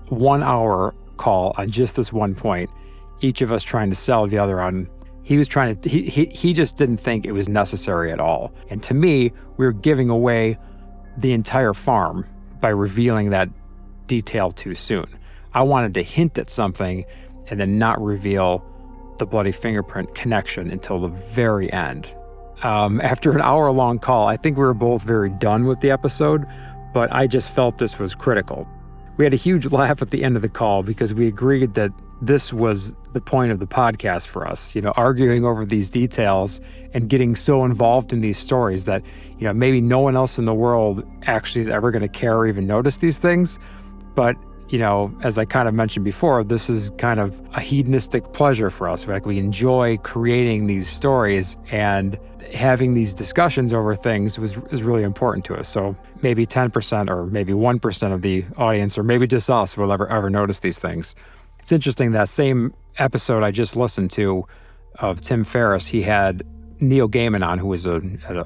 one 0.08 0.42
hour 0.42 0.94
call 1.16 1.54
on 1.56 1.70
just 1.70 1.96
this 1.96 2.12
one 2.12 2.34
point, 2.34 2.70
each 3.20 3.42
of 3.42 3.52
us 3.52 3.62
trying 3.62 3.90
to 3.90 3.96
sell 3.96 4.26
the 4.26 4.38
other 4.38 4.60
on 4.60 4.88
He 5.22 5.36
was 5.36 5.48
trying 5.48 5.76
to, 5.76 5.88
he, 5.88 6.08
he, 6.08 6.26
he 6.26 6.52
just 6.52 6.76
didn't 6.76 6.98
think 6.98 7.26
it 7.26 7.32
was 7.32 7.48
necessary 7.48 8.12
at 8.12 8.20
all. 8.20 8.52
And 8.68 8.82
to 8.84 8.94
me, 8.94 9.32
we 9.56 9.66
were 9.66 9.72
giving 9.72 10.10
away 10.10 10.58
the 11.16 11.32
entire 11.32 11.74
farm 11.74 12.26
by 12.60 12.68
revealing 12.68 13.30
that 13.30 13.48
detail 14.06 14.50
too 14.50 14.74
soon. 14.74 15.06
I 15.54 15.62
wanted 15.62 15.94
to 15.94 16.02
hint 16.02 16.38
at 16.38 16.50
something 16.50 17.04
and 17.48 17.60
then 17.60 17.78
not 17.78 18.00
reveal 18.00 18.64
the 19.18 19.26
bloody 19.26 19.52
fingerprint 19.52 20.14
connection 20.14 20.70
until 20.70 21.00
the 21.00 21.08
very 21.08 21.72
end. 21.72 22.08
Um, 22.62 23.00
after 23.04 23.32
an 23.32 23.40
hour 23.40 23.70
long 23.70 23.98
call, 23.98 24.26
I 24.26 24.36
think 24.36 24.56
we 24.56 24.64
were 24.64 24.74
both 24.74 25.02
very 25.02 25.30
done 25.30 25.66
with 25.66 25.80
the 25.80 25.90
episode, 25.90 26.46
but 26.92 27.12
I 27.12 27.26
just 27.26 27.50
felt 27.50 27.78
this 27.78 27.98
was 27.98 28.14
critical. 28.14 28.66
We 29.16 29.24
had 29.24 29.34
a 29.34 29.36
huge 29.36 29.66
laugh 29.72 30.02
at 30.02 30.10
the 30.10 30.24
end 30.24 30.36
of 30.36 30.42
the 30.42 30.48
call 30.48 30.82
because 30.82 31.14
we 31.14 31.26
agreed 31.26 31.74
that 31.74 31.92
this 32.22 32.52
was 32.52 32.94
the 33.12 33.20
point 33.20 33.50
of 33.50 33.58
the 33.58 33.66
podcast 33.66 34.26
for 34.26 34.46
us, 34.46 34.74
you 34.74 34.82
know, 34.82 34.92
arguing 34.96 35.44
over 35.44 35.64
these 35.64 35.90
details 35.90 36.60
and 36.92 37.08
getting 37.08 37.34
so 37.34 37.64
involved 37.64 38.12
in 38.12 38.20
these 38.20 38.38
stories 38.38 38.84
that, 38.84 39.02
you 39.38 39.46
know, 39.46 39.52
maybe 39.52 39.80
no 39.80 40.00
one 40.00 40.16
else 40.16 40.38
in 40.38 40.44
the 40.44 40.54
world 40.54 41.04
actually 41.22 41.62
is 41.62 41.68
ever 41.68 41.90
going 41.90 42.02
to 42.02 42.08
care 42.08 42.36
or 42.36 42.46
even 42.46 42.66
notice 42.66 42.98
these 42.98 43.18
things. 43.18 43.58
But, 44.14 44.36
you 44.68 44.78
know, 44.78 45.12
as 45.22 45.38
I 45.38 45.44
kind 45.44 45.66
of 45.66 45.74
mentioned 45.74 46.04
before, 46.04 46.44
this 46.44 46.68
is 46.68 46.90
kind 46.98 47.20
of 47.20 47.40
a 47.54 47.60
hedonistic 47.60 48.32
pleasure 48.32 48.70
for 48.70 48.88
us. 48.88 49.06
Like 49.06 49.24
we 49.24 49.38
enjoy 49.38 49.96
creating 49.98 50.66
these 50.66 50.88
stories 50.88 51.56
and 51.70 52.18
having 52.54 52.94
these 52.94 53.14
discussions 53.14 53.72
over 53.72 53.94
things 53.94 54.38
was 54.38 54.56
is 54.72 54.82
really 54.82 55.02
important 55.02 55.44
to 55.46 55.54
us. 55.54 55.68
So 55.68 55.96
maybe 56.22 56.44
10% 56.44 57.08
or 57.08 57.26
maybe 57.26 57.52
1% 57.52 58.12
of 58.12 58.22
the 58.22 58.44
audience 58.56 58.98
or 58.98 59.02
maybe 59.02 59.26
just 59.26 59.48
us 59.48 59.76
will 59.76 59.92
ever 59.92 60.08
ever 60.08 60.28
notice 60.30 60.60
these 60.60 60.78
things. 60.78 61.14
It's 61.60 61.72
interesting 61.72 62.12
that 62.12 62.28
same 62.28 62.74
episode 62.98 63.42
I 63.42 63.50
just 63.50 63.76
listened 63.76 64.10
to 64.12 64.44
of 64.98 65.20
Tim 65.20 65.44
Ferriss, 65.44 65.86
he 65.86 66.02
had 66.02 66.42
Neil 66.80 67.08
Gaiman 67.08 67.46
on, 67.46 67.58
who 67.58 67.68
was 67.68 67.86
a, 67.86 67.96
a 68.28 68.44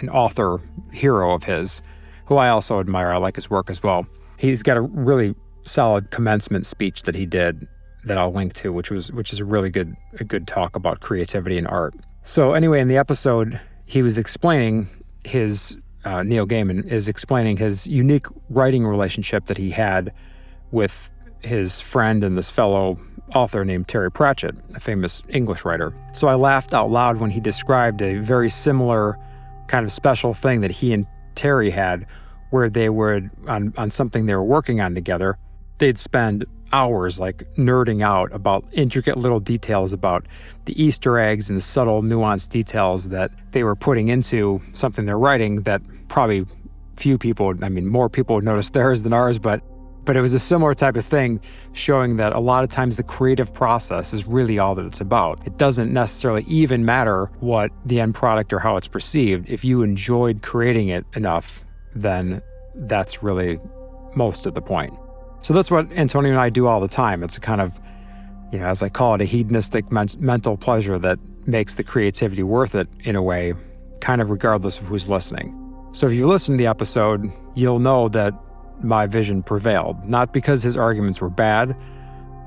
an 0.00 0.08
author 0.08 0.60
hero 0.92 1.32
of 1.32 1.44
his, 1.44 1.82
who 2.26 2.36
I 2.36 2.48
also 2.48 2.80
admire. 2.80 3.12
I 3.12 3.16
like 3.18 3.36
his 3.36 3.48
work 3.48 3.70
as 3.70 3.82
well. 3.82 4.06
He's 4.38 4.62
got 4.62 4.76
a 4.76 4.82
really 4.82 5.34
solid 5.62 6.10
commencement 6.10 6.66
speech 6.66 7.02
that 7.02 7.14
he 7.14 7.26
did 7.26 7.66
that 8.04 8.18
I'll 8.18 8.32
link 8.32 8.54
to, 8.54 8.72
which 8.72 8.90
was 8.90 9.12
which 9.12 9.32
is 9.32 9.40
a 9.40 9.44
really 9.44 9.70
good 9.70 9.94
a 10.18 10.24
good 10.24 10.46
talk 10.46 10.76
about 10.76 11.00
creativity 11.00 11.56
and 11.58 11.66
art. 11.68 11.94
So 12.24 12.54
anyway, 12.54 12.80
in 12.80 12.88
the 12.88 12.96
episode, 12.96 13.60
he 13.84 14.02
was 14.02 14.18
explaining 14.18 14.88
his 15.24 15.78
uh, 16.04 16.22
Neil 16.22 16.46
Gaiman 16.46 16.86
is 16.86 17.08
explaining 17.08 17.56
his 17.56 17.86
unique 17.86 18.26
writing 18.50 18.86
relationship 18.86 19.46
that 19.46 19.56
he 19.56 19.70
had 19.70 20.12
with 20.70 21.10
his 21.44 21.80
friend 21.80 22.24
and 22.24 22.36
this 22.36 22.50
fellow 22.50 22.98
author 23.34 23.64
named 23.64 23.88
Terry 23.88 24.10
Pratchett, 24.10 24.54
a 24.74 24.80
famous 24.80 25.22
English 25.28 25.64
writer. 25.64 25.94
So 26.12 26.28
I 26.28 26.34
laughed 26.34 26.74
out 26.74 26.90
loud 26.90 27.18
when 27.18 27.30
he 27.30 27.40
described 27.40 28.02
a 28.02 28.18
very 28.18 28.48
similar 28.48 29.18
kind 29.66 29.84
of 29.84 29.92
special 29.92 30.34
thing 30.34 30.60
that 30.60 30.70
he 30.70 30.92
and 30.92 31.06
Terry 31.34 31.70
had 31.70 32.06
where 32.50 32.68
they 32.68 32.88
would 32.88 33.30
on, 33.48 33.72
on 33.76 33.90
something 33.90 34.26
they 34.26 34.34
were 34.34 34.44
working 34.44 34.80
on 34.80 34.94
together, 34.94 35.38
they'd 35.78 35.98
spend 35.98 36.44
hours 36.72 37.20
like 37.20 37.44
nerding 37.56 38.02
out 38.02 38.32
about 38.32 38.64
intricate 38.72 39.16
little 39.16 39.40
details 39.40 39.92
about 39.92 40.26
the 40.64 40.80
Easter 40.82 41.18
eggs 41.18 41.50
and 41.50 41.62
subtle 41.62 42.02
nuanced 42.02 42.48
details 42.50 43.08
that 43.08 43.30
they 43.52 43.62
were 43.64 43.76
putting 43.76 44.08
into 44.08 44.60
something 44.72 45.06
they're 45.06 45.18
writing 45.18 45.62
that 45.62 45.80
probably 46.08 46.44
few 46.96 47.18
people, 47.18 47.54
I 47.62 47.68
mean, 47.68 47.86
more 47.86 48.08
people 48.08 48.36
would 48.36 48.44
notice 48.44 48.70
theirs 48.70 49.02
than 49.02 49.12
ours, 49.12 49.38
but 49.38 49.60
but 50.04 50.16
it 50.16 50.20
was 50.20 50.34
a 50.34 50.38
similar 50.38 50.74
type 50.74 50.96
of 50.96 51.04
thing, 51.04 51.40
showing 51.72 52.16
that 52.16 52.32
a 52.32 52.40
lot 52.40 52.64
of 52.64 52.70
times 52.70 52.96
the 52.96 53.02
creative 53.02 53.52
process 53.52 54.12
is 54.12 54.26
really 54.26 54.58
all 54.58 54.74
that 54.74 54.84
it's 54.84 55.00
about. 55.00 55.46
It 55.46 55.56
doesn't 55.56 55.92
necessarily 55.92 56.44
even 56.44 56.84
matter 56.84 57.30
what 57.40 57.70
the 57.84 58.00
end 58.00 58.14
product 58.14 58.52
or 58.52 58.58
how 58.58 58.76
it's 58.76 58.88
perceived. 58.88 59.48
If 59.48 59.64
you 59.64 59.82
enjoyed 59.82 60.42
creating 60.42 60.88
it 60.88 61.04
enough, 61.14 61.64
then 61.94 62.42
that's 62.74 63.22
really 63.22 63.58
most 64.14 64.46
of 64.46 64.54
the 64.54 64.62
point. 64.62 64.92
So 65.42 65.52
that's 65.52 65.70
what 65.70 65.90
Antonio 65.92 66.30
and 66.30 66.40
I 66.40 66.48
do 66.48 66.66
all 66.66 66.80
the 66.80 66.88
time. 66.88 67.22
It's 67.22 67.36
a 67.36 67.40
kind 67.40 67.60
of, 67.60 67.78
you 68.52 68.58
know, 68.58 68.66
as 68.66 68.82
I 68.82 68.88
call 68.88 69.14
it, 69.14 69.20
a 69.20 69.24
hedonistic 69.24 69.90
men- 69.92 70.08
mental 70.18 70.56
pleasure 70.56 70.98
that 70.98 71.18
makes 71.46 71.74
the 71.74 71.84
creativity 71.84 72.42
worth 72.42 72.74
it 72.74 72.88
in 73.00 73.16
a 73.16 73.22
way, 73.22 73.52
kind 74.00 74.22
of 74.22 74.30
regardless 74.30 74.78
of 74.78 74.84
who's 74.84 75.08
listening. 75.08 75.60
So 75.92 76.06
if 76.06 76.12
you 76.14 76.26
listen 76.26 76.54
to 76.54 76.58
the 76.58 76.66
episode, 76.66 77.30
you'll 77.54 77.78
know 77.78 78.08
that 78.08 78.34
my 78.82 79.06
vision 79.06 79.42
prevailed, 79.42 80.02
not 80.08 80.32
because 80.32 80.62
his 80.62 80.76
arguments 80.76 81.20
were 81.20 81.30
bad, 81.30 81.76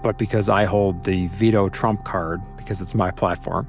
but 0.03 0.17
because 0.17 0.49
I 0.49 0.65
hold 0.65 1.03
the 1.03 1.27
veto 1.27 1.69
trump 1.69 2.05
card 2.05 2.41
because 2.57 2.81
it's 2.81 2.95
my 2.95 3.11
platform. 3.11 3.67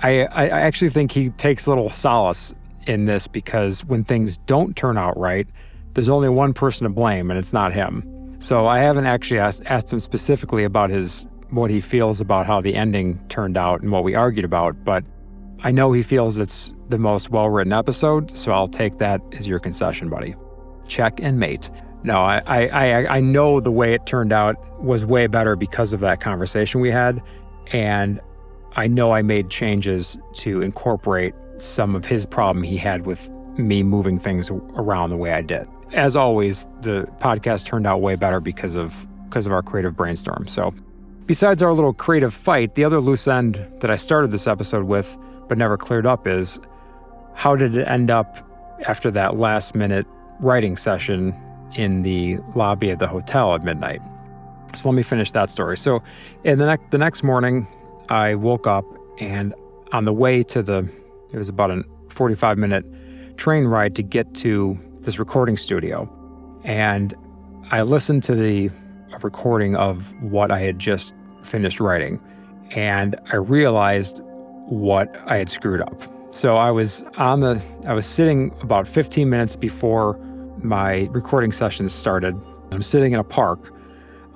I, 0.00 0.22
I 0.26 0.48
actually 0.48 0.90
think 0.90 1.12
he 1.12 1.30
takes 1.30 1.66
little 1.66 1.90
solace 1.90 2.54
in 2.86 3.06
this 3.06 3.26
because 3.26 3.84
when 3.84 4.04
things 4.04 4.38
don't 4.38 4.76
turn 4.76 4.98
out 4.98 5.16
right, 5.18 5.46
there's 5.94 6.08
only 6.08 6.28
one 6.28 6.52
person 6.52 6.84
to 6.84 6.90
blame, 6.90 7.30
and 7.30 7.38
it's 7.38 7.52
not 7.52 7.72
him. 7.72 8.36
So 8.38 8.66
I 8.66 8.78
haven't 8.78 9.06
actually 9.06 9.40
asked, 9.40 9.62
asked 9.66 9.92
him 9.92 9.98
specifically 9.98 10.64
about 10.64 10.90
his 10.90 11.26
what 11.50 11.70
he 11.70 11.80
feels 11.80 12.20
about 12.20 12.46
how 12.46 12.60
the 12.60 12.74
ending 12.74 13.18
turned 13.28 13.56
out 13.56 13.80
and 13.80 13.90
what 13.92 14.04
we 14.04 14.14
argued 14.14 14.44
about, 14.44 14.84
but 14.84 15.04
I 15.60 15.70
know 15.70 15.92
he 15.92 16.02
feels 16.02 16.38
it's 16.38 16.74
the 16.88 16.98
most 16.98 17.30
well 17.30 17.48
written 17.48 17.72
episode, 17.72 18.36
so 18.36 18.52
I'll 18.52 18.68
take 18.68 18.98
that 18.98 19.20
as 19.32 19.48
your 19.48 19.58
concession, 19.58 20.10
buddy. 20.10 20.34
Check 20.86 21.20
and 21.20 21.38
mate. 21.38 21.70
No, 22.06 22.20
I, 22.20 22.40
I, 22.46 23.16
I 23.16 23.20
know 23.20 23.58
the 23.58 23.72
way 23.72 23.92
it 23.92 24.06
turned 24.06 24.32
out 24.32 24.54
was 24.80 25.04
way 25.04 25.26
better 25.26 25.56
because 25.56 25.92
of 25.92 25.98
that 26.00 26.20
conversation 26.20 26.80
we 26.80 26.88
had. 26.88 27.20
And 27.72 28.20
I 28.76 28.86
know 28.86 29.12
I 29.12 29.22
made 29.22 29.50
changes 29.50 30.16
to 30.34 30.62
incorporate 30.62 31.34
some 31.56 31.96
of 31.96 32.06
his 32.06 32.24
problem 32.24 32.62
he 32.62 32.76
had 32.76 33.06
with 33.06 33.28
me 33.58 33.82
moving 33.82 34.20
things 34.20 34.50
around 34.50 35.10
the 35.10 35.16
way 35.16 35.32
I 35.32 35.42
did. 35.42 35.66
As 35.94 36.14
always, 36.14 36.68
the 36.82 37.08
podcast 37.20 37.64
turned 37.64 37.88
out 37.88 38.00
way 38.00 38.14
better 38.14 38.38
because 38.38 38.76
of 38.76 39.04
because 39.24 39.44
of 39.44 39.52
our 39.52 39.62
creative 39.62 39.96
brainstorm. 39.96 40.46
So, 40.46 40.72
besides 41.26 41.60
our 41.60 41.72
little 41.72 41.92
creative 41.92 42.32
fight, 42.32 42.74
the 42.76 42.84
other 42.84 43.00
loose 43.00 43.26
end 43.26 43.66
that 43.80 43.90
I 43.90 43.96
started 43.96 44.30
this 44.30 44.46
episode 44.46 44.84
with 44.84 45.18
but 45.48 45.58
never 45.58 45.76
cleared 45.76 46.06
up 46.06 46.28
is 46.28 46.60
how 47.34 47.56
did 47.56 47.74
it 47.74 47.88
end 47.88 48.10
up 48.10 48.48
after 48.86 49.10
that 49.10 49.38
last 49.38 49.74
minute 49.74 50.06
writing 50.38 50.76
session 50.76 51.34
in 51.74 52.02
the 52.02 52.38
lobby 52.54 52.90
of 52.90 52.98
the 52.98 53.06
hotel 53.06 53.54
at 53.54 53.64
midnight. 53.64 54.00
So 54.74 54.88
let 54.88 54.94
me 54.94 55.02
finish 55.02 55.32
that 55.32 55.50
story. 55.50 55.76
So, 55.76 56.02
in 56.44 56.58
the 56.58 56.66
next 56.66 56.90
the 56.90 56.98
next 56.98 57.22
morning, 57.22 57.66
I 58.08 58.34
woke 58.34 58.66
up 58.66 58.84
and 59.18 59.54
on 59.92 60.04
the 60.04 60.12
way 60.12 60.42
to 60.44 60.62
the 60.62 60.88
it 61.32 61.38
was 61.38 61.48
about 61.48 61.70
a 61.70 61.82
45 62.10 62.58
minute 62.58 62.84
train 63.36 63.64
ride 63.64 63.94
to 63.96 64.02
get 64.02 64.34
to 64.34 64.78
this 65.00 65.18
recording 65.18 65.56
studio, 65.56 66.10
and 66.64 67.14
I 67.70 67.82
listened 67.82 68.22
to 68.24 68.34
the 68.34 68.70
recording 69.22 69.76
of 69.76 70.14
what 70.20 70.50
I 70.50 70.60
had 70.60 70.78
just 70.78 71.14
finished 71.42 71.80
writing, 71.80 72.20
and 72.72 73.16
I 73.32 73.36
realized 73.36 74.20
what 74.66 75.16
I 75.26 75.36
had 75.36 75.48
screwed 75.48 75.80
up. 75.80 76.02
So 76.34 76.56
I 76.56 76.70
was 76.70 77.02
on 77.16 77.40
the 77.40 77.62
I 77.86 77.94
was 77.94 78.04
sitting 78.04 78.54
about 78.60 78.86
15 78.86 79.30
minutes 79.30 79.56
before 79.56 80.18
my 80.66 81.08
recording 81.12 81.52
sessions 81.52 81.92
started. 81.92 82.38
I'm 82.72 82.82
sitting 82.82 83.12
in 83.12 83.18
a 83.18 83.24
park 83.24 83.72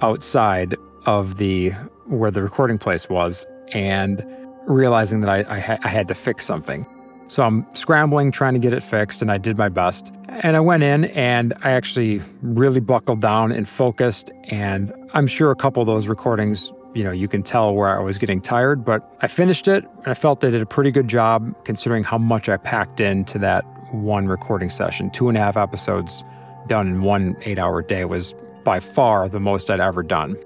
outside 0.02 0.76
of 1.06 1.36
the 1.36 1.70
where 2.06 2.30
the 2.30 2.42
recording 2.42 2.78
place 2.78 3.08
was 3.08 3.46
and 3.72 4.24
realizing 4.66 5.20
that 5.20 5.30
I, 5.30 5.56
I, 5.56 5.60
ha- 5.60 5.78
I 5.82 5.88
had 5.88 6.08
to 6.08 6.14
fix 6.14 6.44
something. 6.44 6.86
So 7.28 7.44
I'm 7.44 7.64
scrambling, 7.74 8.32
trying 8.32 8.54
to 8.54 8.58
get 8.58 8.72
it 8.72 8.82
fixed, 8.82 9.22
and 9.22 9.30
I 9.30 9.38
did 9.38 9.56
my 9.56 9.68
best. 9.68 10.10
And 10.28 10.56
I 10.56 10.60
went 10.60 10.82
in 10.82 11.04
and 11.06 11.54
I 11.62 11.70
actually 11.70 12.20
really 12.42 12.80
buckled 12.80 13.20
down 13.20 13.52
and 13.52 13.68
focused. 13.68 14.30
And 14.48 14.92
I'm 15.14 15.28
sure 15.28 15.52
a 15.52 15.56
couple 15.56 15.80
of 15.80 15.86
those 15.86 16.08
recordings, 16.08 16.72
you 16.92 17.04
know, 17.04 17.12
you 17.12 17.28
can 17.28 17.44
tell 17.44 17.74
where 17.74 17.96
I 17.96 18.02
was 18.02 18.18
getting 18.18 18.40
tired, 18.40 18.84
but 18.84 19.08
I 19.20 19.28
finished 19.28 19.68
it 19.68 19.84
and 19.84 20.08
I 20.08 20.14
felt 20.14 20.42
I 20.44 20.50
did 20.50 20.60
a 20.60 20.66
pretty 20.66 20.90
good 20.90 21.06
job 21.06 21.54
considering 21.64 22.02
how 22.02 22.18
much 22.18 22.48
I 22.48 22.56
packed 22.56 23.00
into 23.00 23.38
that 23.38 23.64
one 23.92 24.26
recording 24.26 24.70
session. 24.70 25.10
Two 25.10 25.28
and 25.28 25.36
a 25.36 25.40
half 25.40 25.56
episodes 25.56 26.24
done 26.68 26.86
in 26.86 27.02
one 27.02 27.36
eight 27.42 27.58
hour 27.58 27.82
day 27.82 28.04
was 28.04 28.34
by 28.64 28.80
far 28.80 29.28
the 29.28 29.40
most 29.40 29.70
I'd 29.70 29.80
ever 29.80 30.02
done. 30.02 30.36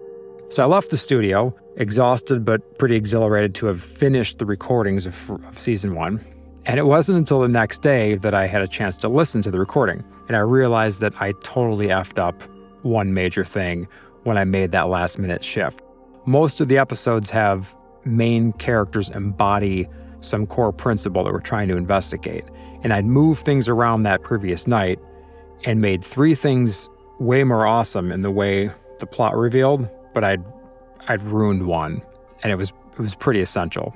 So 0.49 0.63
I 0.63 0.67
left 0.67 0.91
the 0.91 0.97
studio, 0.97 1.55
exhausted 1.77 2.45
but 2.45 2.79
pretty 2.79 2.97
exhilarated 2.97 3.55
to 3.57 3.67
have 3.67 3.83
finished 3.83 4.39
the 4.39 4.47
recordings 4.47 5.07
of, 5.07 5.31
of, 5.31 5.59
season 5.59 5.95
one. 5.95 6.21
And 6.67 6.79
it 6.79 6.87
wasn't 6.87 7.19
until 7.19 7.41
the 7.41 7.49
next 7.49 7.83
day 7.83 8.17
that 8.17 8.35
I 8.35 8.47
had 8.47 8.63
a 8.63 8.69
chance 8.69 8.97
to 8.99 9.09
listen 9.09 9.43
to 9.43 9.51
the 9.51 9.59
recording. 9.59 10.05
And 10.29 10.37
I 10.37 10.41
realized 10.41 11.01
that 11.01 11.13
I 11.21 11.33
totally 11.43 11.89
effed 11.89 12.19
up 12.19 12.43
one 12.83 13.15
major 13.15 13.45
thing 13.45 13.89
when 14.23 14.39
I 14.39 14.45
made 14.45 14.71
that 14.71 14.89
last 14.89 15.19
minute 15.19 15.45
shift. 15.45 15.83
Most 16.27 16.61
of 16.61 16.69
the 16.69 16.79
episodes 16.79 17.31
have 17.31 17.75
main 18.05 18.53
characters 18.55 19.11
embody 19.11 19.89
some 20.21 20.47
core 20.47 20.73
principle 20.73 21.25
that 21.25 21.33
we're 21.33 21.41
trying 21.41 21.69
to 21.69 21.77
investigate. 21.77 22.45
And 22.85 22.93
I'd 22.93 23.07
moved 23.07 23.45
things 23.45 23.69
around 23.69 24.05
that 24.05 24.23
previous 24.23 24.67
night 24.67 25.01
and 25.65 25.81
made 25.81 26.05
three 26.05 26.35
things 26.35 26.89
way 27.19 27.43
more 27.43 27.67
awesome 27.67 28.13
in 28.13 28.21
the 28.21 28.31
way 28.31 28.71
the 28.99 29.07
plot 29.07 29.37
revealed, 29.37 29.89
but 30.13 30.23
I'd 30.23 30.45
I'd 31.09 31.23
ruined 31.23 31.67
one. 31.67 32.03
And 32.43 32.53
it 32.53 32.57
was 32.57 32.73
it 32.93 33.01
was 33.01 33.15
pretty 33.15 33.41
essential. 33.41 33.93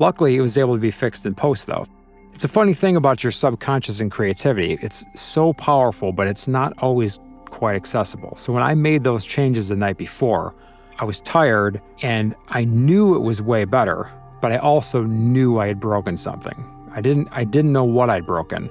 Luckily, 0.00 0.36
it 0.36 0.40
was 0.40 0.58
able 0.58 0.74
to 0.74 0.80
be 0.80 0.90
fixed 0.90 1.24
in 1.24 1.34
post, 1.34 1.66
though. 1.66 1.86
It's 2.34 2.42
a 2.42 2.48
funny 2.48 2.74
thing 2.74 2.96
about 2.96 3.22
your 3.22 3.30
subconscious 3.30 4.00
and 4.00 4.10
creativity. 4.10 4.76
It's 4.82 5.04
so 5.14 5.52
powerful, 5.52 6.12
but 6.12 6.26
it's 6.26 6.48
not 6.48 6.72
always 6.78 7.20
quite 7.46 7.76
accessible. 7.76 8.34
So 8.34 8.52
when 8.52 8.64
I 8.64 8.74
made 8.74 9.04
those 9.04 9.24
changes 9.24 9.68
the 9.68 9.76
night 9.76 9.96
before, 9.96 10.52
I 10.98 11.04
was 11.04 11.20
tired 11.20 11.80
and 12.02 12.34
I 12.48 12.64
knew 12.64 13.14
it 13.14 13.20
was 13.20 13.40
way 13.40 13.64
better, 13.64 14.10
but 14.40 14.50
I 14.50 14.56
also 14.56 15.04
knew 15.04 15.60
I 15.60 15.68
had 15.68 15.78
broken 15.78 16.16
something. 16.16 16.56
I 16.94 17.00
didn't 17.00 17.28
I 17.32 17.44
didn't 17.44 17.72
know 17.72 17.84
what 17.84 18.08
I'd 18.08 18.26
broken, 18.26 18.70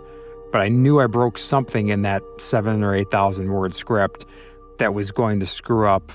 but 0.51 0.61
I 0.61 0.69
knew 0.69 0.99
I 0.99 1.07
broke 1.07 1.37
something 1.37 1.89
in 1.89 2.01
that 2.03 2.21
7 2.37 2.83
or 2.83 2.95
8,000 2.95 3.51
word 3.51 3.73
script 3.73 4.25
that 4.79 4.93
was 4.93 5.11
going 5.11 5.39
to 5.39 5.45
screw 5.45 5.87
up 5.87 6.11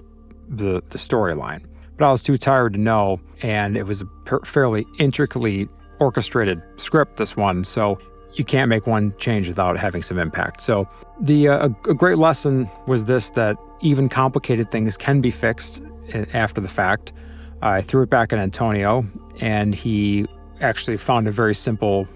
the 0.49 0.83
the 0.89 0.99
storyline. 0.99 1.65
But 1.97 2.09
I 2.09 2.13
was 2.13 2.23
too 2.23 2.39
tired 2.39 2.73
to 2.73 2.79
know 2.79 3.21
and 3.43 3.77
it 3.77 3.85
was 3.85 4.01
a 4.01 4.07
per- 4.25 4.41
fairly 4.41 4.87
intricately 4.99 5.69
orchestrated 6.01 6.63
script 6.77 7.17
this 7.17 7.37
one, 7.37 7.65
so 7.65 7.99
you 8.35 8.45
can't 8.45 8.69
make 8.69 8.87
one 8.87 9.13
change 9.19 9.49
without 9.49 9.77
having 9.77 10.01
some 10.01 10.19
impact. 10.19 10.61
So 10.61 10.89
the 11.21 11.49
uh, 11.49 11.69
a 11.89 11.95
great 11.95 12.19
lesson 12.19 12.69
was 12.87 13.05
this 13.05 13.31
that 13.31 13.57
even 13.81 14.09
complicated 14.09 14.71
things 14.71 14.97
can 14.97 15.21
be 15.21 15.31
fixed 15.31 15.83
uh, 16.15 16.25
after 16.33 16.61
the 16.61 16.69
fact. 16.69 17.13
I 17.61 17.83
threw 17.83 18.03
it 18.03 18.11
back 18.11 18.33
at 18.33 18.39
Antonio, 18.39 19.05
and 19.41 19.75
he 19.75 20.27
actually 20.61 20.97
found 20.97 21.29
a 21.29 21.33
very 21.33 21.55
simple 21.55 22.09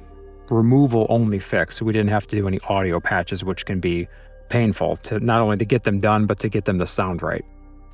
removal 0.51 1.07
only 1.09 1.39
fix. 1.39 1.81
We 1.81 1.93
didn't 1.93 2.11
have 2.11 2.27
to 2.29 2.37
do 2.37 2.47
any 2.47 2.61
audio 2.69 3.01
patches, 3.01 3.45
which 3.45 3.65
can 3.67 3.81
be 3.81 4.09
painful 4.49 4.97
to 4.97 5.21
not 5.21 5.41
only 5.41 5.57
to 5.57 5.65
get 5.65 5.85
them 5.85 6.01
done, 6.01 6.27
but 6.27 6.39
to 6.41 6.49
get 6.49 6.67
them 6.67 6.79
to 6.79 6.87
sound 6.87 7.23
right. 7.23 7.45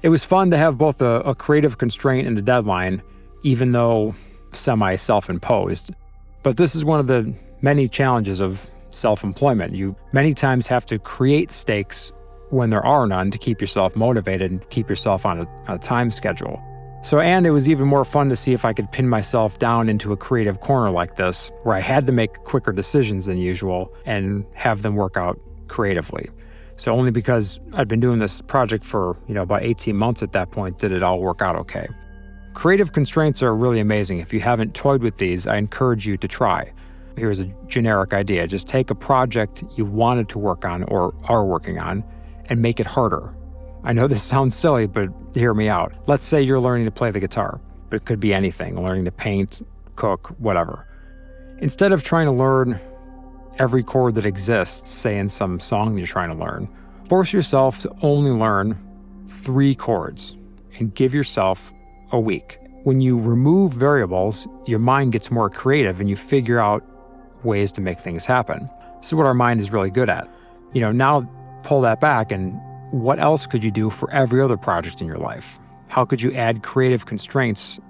It 0.03 0.09
was 0.09 0.25
fun 0.25 0.51
to 0.51 0.57
have 0.57 0.79
both 0.79 1.01
a, 1.01 1.21
a 1.21 1.35
creative 1.35 1.79
constraint 1.79 2.27
and 2.27 2.39
a 2.39 2.43
deadline, 2.43 3.03
even 3.43 3.73
though 3.73 4.15
semi 4.53 4.97
self 4.97 5.29
imposed. 5.31 5.93
But 6.43 6.57
this 6.57 6.75
is 6.75 6.85
one 6.85 7.01
of 7.01 7.07
the 7.07 7.33
many 7.63 7.89
challenges 7.89 8.41
of 8.41 8.69
self 8.91 9.25
employment. 9.25 9.75
You 9.75 9.97
many 10.13 10.35
times 10.35 10.67
have 10.67 10.87
to 10.87 10.99
create 10.99 11.51
stakes 11.51 12.13
when 12.51 12.71
there 12.71 12.85
are 12.85 13.07
none 13.07 13.31
to 13.31 13.39
keep 13.39 13.61
yourself 13.61 13.95
motivated 13.95 14.51
and 14.51 14.71
keep 14.71 14.89
yourself 14.89 15.27
on 15.27 15.41
a, 15.41 15.47
on 15.69 15.77
a 15.77 15.79
time 15.79 16.11
schedule. 16.11 16.63
So, 17.03 17.21
and 17.21 17.47
it 17.47 17.51
was 17.51 17.69
even 17.69 17.87
more 17.87 18.05
fun 18.05 18.29
to 18.29 18.37
see 18.37 18.53
if 18.53 18.65
I 18.65 18.73
could 18.73 18.91
pin 18.91 19.09
myself 19.09 19.59
down 19.59 19.89
into 19.89 20.13
a 20.13 20.17
creative 20.17 20.61
corner 20.61 20.91
like 20.91 21.17
this, 21.17 21.51
where 21.63 21.77
I 21.77 21.81
had 21.81 22.07
to 22.07 22.13
make 22.13 22.45
quicker 22.45 22.73
decisions 22.73 23.27
than 23.27 23.39
usual 23.39 23.93
and 24.05 24.45
have 24.55 24.83
them 24.83 24.97
work 24.97 25.17
out 25.17 25.39
creatively. 25.69 26.29
So, 26.77 26.93
only 26.93 27.11
because 27.11 27.61
I'd 27.75 27.89
been 27.89 28.01
doing 28.01 28.19
this 28.19 28.41
project 28.43 28.85
for, 28.85 29.17
you 29.29 29.35
know, 29.35 29.43
about 29.43 29.63
18 29.63 29.97
months 29.97 30.23
at 30.23 30.33
that 30.33 30.51
point 30.51 30.79
did 30.79 30.93
it 30.93 31.03
all 31.03 31.21
work 31.21 31.41
out 31.41 31.57
okay. 31.57 31.89
Creative 32.55 32.93
constraints 32.93 33.43
are 33.43 33.55
really 33.55 33.79
amazing. 33.79 34.19
If 34.19 34.33
you 34.33 34.41
haven't 34.41 34.75
toyed 34.75 35.03
with 35.03 35.19
these, 35.19 35.47
I 35.47 35.57
encourage 35.57 36.07
you 36.07 36.17
to 36.17 36.27
try. 36.27 36.73
Here's 37.17 37.41
a 37.41 37.47
generic 37.67 38.13
idea 38.13 38.47
just 38.47 38.69
take 38.69 38.91
a 38.91 38.95
project 38.95 39.63
you 39.77 39.85
wanted 39.85 40.29
to 40.31 40.39
work 40.39 40.65
on 40.65 40.83
or 40.85 41.15
are 41.25 41.45
working 41.45 41.79
on 41.79 42.03
and 42.47 42.61
make 42.61 42.81
it 42.81 42.87
harder. 42.87 43.35
I 43.85 43.93
know 43.93 44.09
this 44.09 44.23
sounds 44.23 44.55
silly, 44.55 44.87
but 44.87 45.09
hear 45.35 45.55
me 45.55 45.69
out. 45.69 45.93
Let's 46.07 46.25
say 46.25 46.43
you're 46.43 46.61
learning 46.61 46.85
to 46.87 46.91
play 46.91 47.11
the 47.11 47.21
guitar, 47.21 47.61
but 47.89 47.97
it 47.97 48.05
could 48.05 48.21
be 48.21 48.35
anything 48.35 48.83
learning 48.83 49.05
to 49.05 49.13
paint, 49.13 49.63
cook, 49.97 50.35
whatever. 50.39 50.87
Instead 51.59 51.93
of 51.93 52.03
trying 52.03 52.27
to 52.27 52.33
learn 52.33 52.79
every 53.59 53.83
chord 53.83 54.15
that 54.15 54.27
exists, 54.27 54.91
say 54.91 55.19
in 55.19 55.29
some 55.29 55.59
song 55.61 55.97
you're 55.97 56.07
trying 56.07 56.31
to 56.31 56.37
learn, 56.37 56.69
force 57.09 57.33
yourself 57.33 57.81
to 57.83 57.93
only 58.03 58.31
learn 58.31 58.79
three 59.29 59.75
chords 59.75 60.37
and 60.79 60.95
give 60.95 61.15
yourself 61.15 61.73
a 62.13 62.21
week. 62.21 62.59
When 62.85 63.01
you 63.01 63.19
remove 63.19 63.73
variables, 63.73 64.47
your 64.67 64.79
mind 64.79 65.13
gets 65.13 65.31
more 65.31 65.51
creative 65.51 66.01
and 66.01 66.09
you 66.09 66.17
figure 66.17 66.59
out 66.59 66.85
ways 67.45 67.73
to 67.73 67.81
make 67.81 67.99
things 67.99 68.25
happen. 68.25 68.69
This 68.97 69.09
is 69.09 69.15
what 69.15 69.27
our 69.27 69.35
mind 69.35 69.61
is 69.61 69.73
really 69.73 69.91
good 69.91 70.09
at. 70.09 70.29
You 70.73 70.81
know, 70.81 70.93
now 70.93 71.29
pull 71.63 71.81
that 71.83 72.01
back 72.01 72.33
and 72.33 72.61
what 72.91 73.19
else 73.19 73.47
could 73.47 73.63
you 73.63 73.71
do 73.71 73.91
for 73.91 74.11
every 74.11 74.41
other 74.41 74.57
project 74.57 75.01
in 75.01 75.07
your 75.07 75.19
life? 75.19 75.59
How 75.89 76.05
could 76.05 76.23
you 76.23 76.35
add 76.35 76.63
creative 76.63 77.07
constraints 77.07 77.81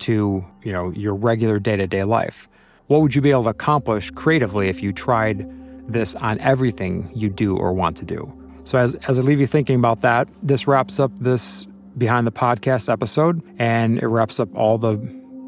to, 0.00 0.44
you 0.62 0.72
know, 0.72 0.90
your 0.90 1.14
regular 1.14 1.58
day-to-day 1.58 2.04
life? 2.04 2.48
What 2.86 3.02
would 3.02 3.14
you 3.14 3.20
be 3.20 3.30
able 3.30 3.44
to 3.44 3.50
accomplish 3.50 4.10
creatively 4.10 4.68
if 4.68 4.82
you 4.82 4.92
tried 4.92 5.48
this 5.86 6.14
on 6.16 6.38
everything 6.40 7.10
you 7.14 7.28
do 7.28 7.56
or 7.56 7.72
want 7.72 7.96
to 7.98 8.04
do? 8.04 8.32
So 8.64 8.78
as, 8.78 8.94
as 9.08 9.18
I 9.18 9.22
leave 9.22 9.40
you 9.40 9.46
thinking 9.46 9.76
about 9.76 10.00
that, 10.02 10.28
this 10.42 10.66
wraps 10.66 10.98
up 11.00 11.12
this 11.18 11.66
behind 11.98 12.26
the 12.26 12.32
podcast 12.32 12.90
episode 12.90 13.42
and 13.58 13.98
it 13.98 14.06
wraps 14.06 14.38
up 14.40 14.54
all 14.54 14.78
the 14.78 14.96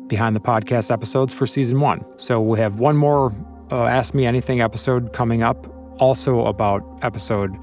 behind 0.08 0.36
the 0.36 0.40
podcast 0.40 0.90
episodes 0.90 1.32
for 1.32 1.46
season 1.46 1.80
one. 1.80 2.04
So 2.18 2.40
we 2.40 2.58
have 2.58 2.80
one 2.80 2.96
more 2.96 3.34
uh, 3.70 3.84
Ask 3.84 4.12
Me 4.12 4.26
Anything 4.26 4.60
episode 4.60 5.12
coming 5.12 5.42
up, 5.42 5.66
also 6.00 6.44
about 6.46 6.82
episode 7.02 7.56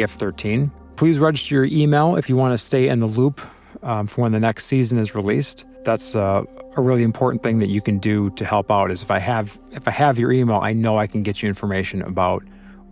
EF13. 0.00 0.70
Please 0.96 1.18
register 1.18 1.54
your 1.54 1.64
email 1.66 2.16
if 2.16 2.28
you 2.28 2.36
want 2.36 2.52
to 2.52 2.58
stay 2.58 2.88
in 2.88 3.00
the 3.00 3.06
loop 3.06 3.40
um, 3.82 4.06
for 4.06 4.22
when 4.22 4.32
the 4.32 4.40
next 4.40 4.66
season 4.66 4.98
is 4.98 5.14
released. 5.14 5.64
That's 5.84 6.16
uh, 6.16 6.42
a 6.76 6.82
really 6.82 7.02
important 7.02 7.42
thing 7.42 7.58
that 7.58 7.68
you 7.68 7.80
can 7.80 7.98
do 7.98 8.30
to 8.30 8.44
help 8.44 8.70
out. 8.70 8.90
Is 8.90 9.02
if 9.02 9.10
I 9.10 9.18
have 9.18 9.58
if 9.72 9.86
I 9.86 9.90
have 9.90 10.18
your 10.18 10.32
email, 10.32 10.56
I 10.56 10.72
know 10.72 10.98
I 10.98 11.06
can 11.06 11.22
get 11.22 11.42
you 11.42 11.48
information 11.48 12.02
about 12.02 12.42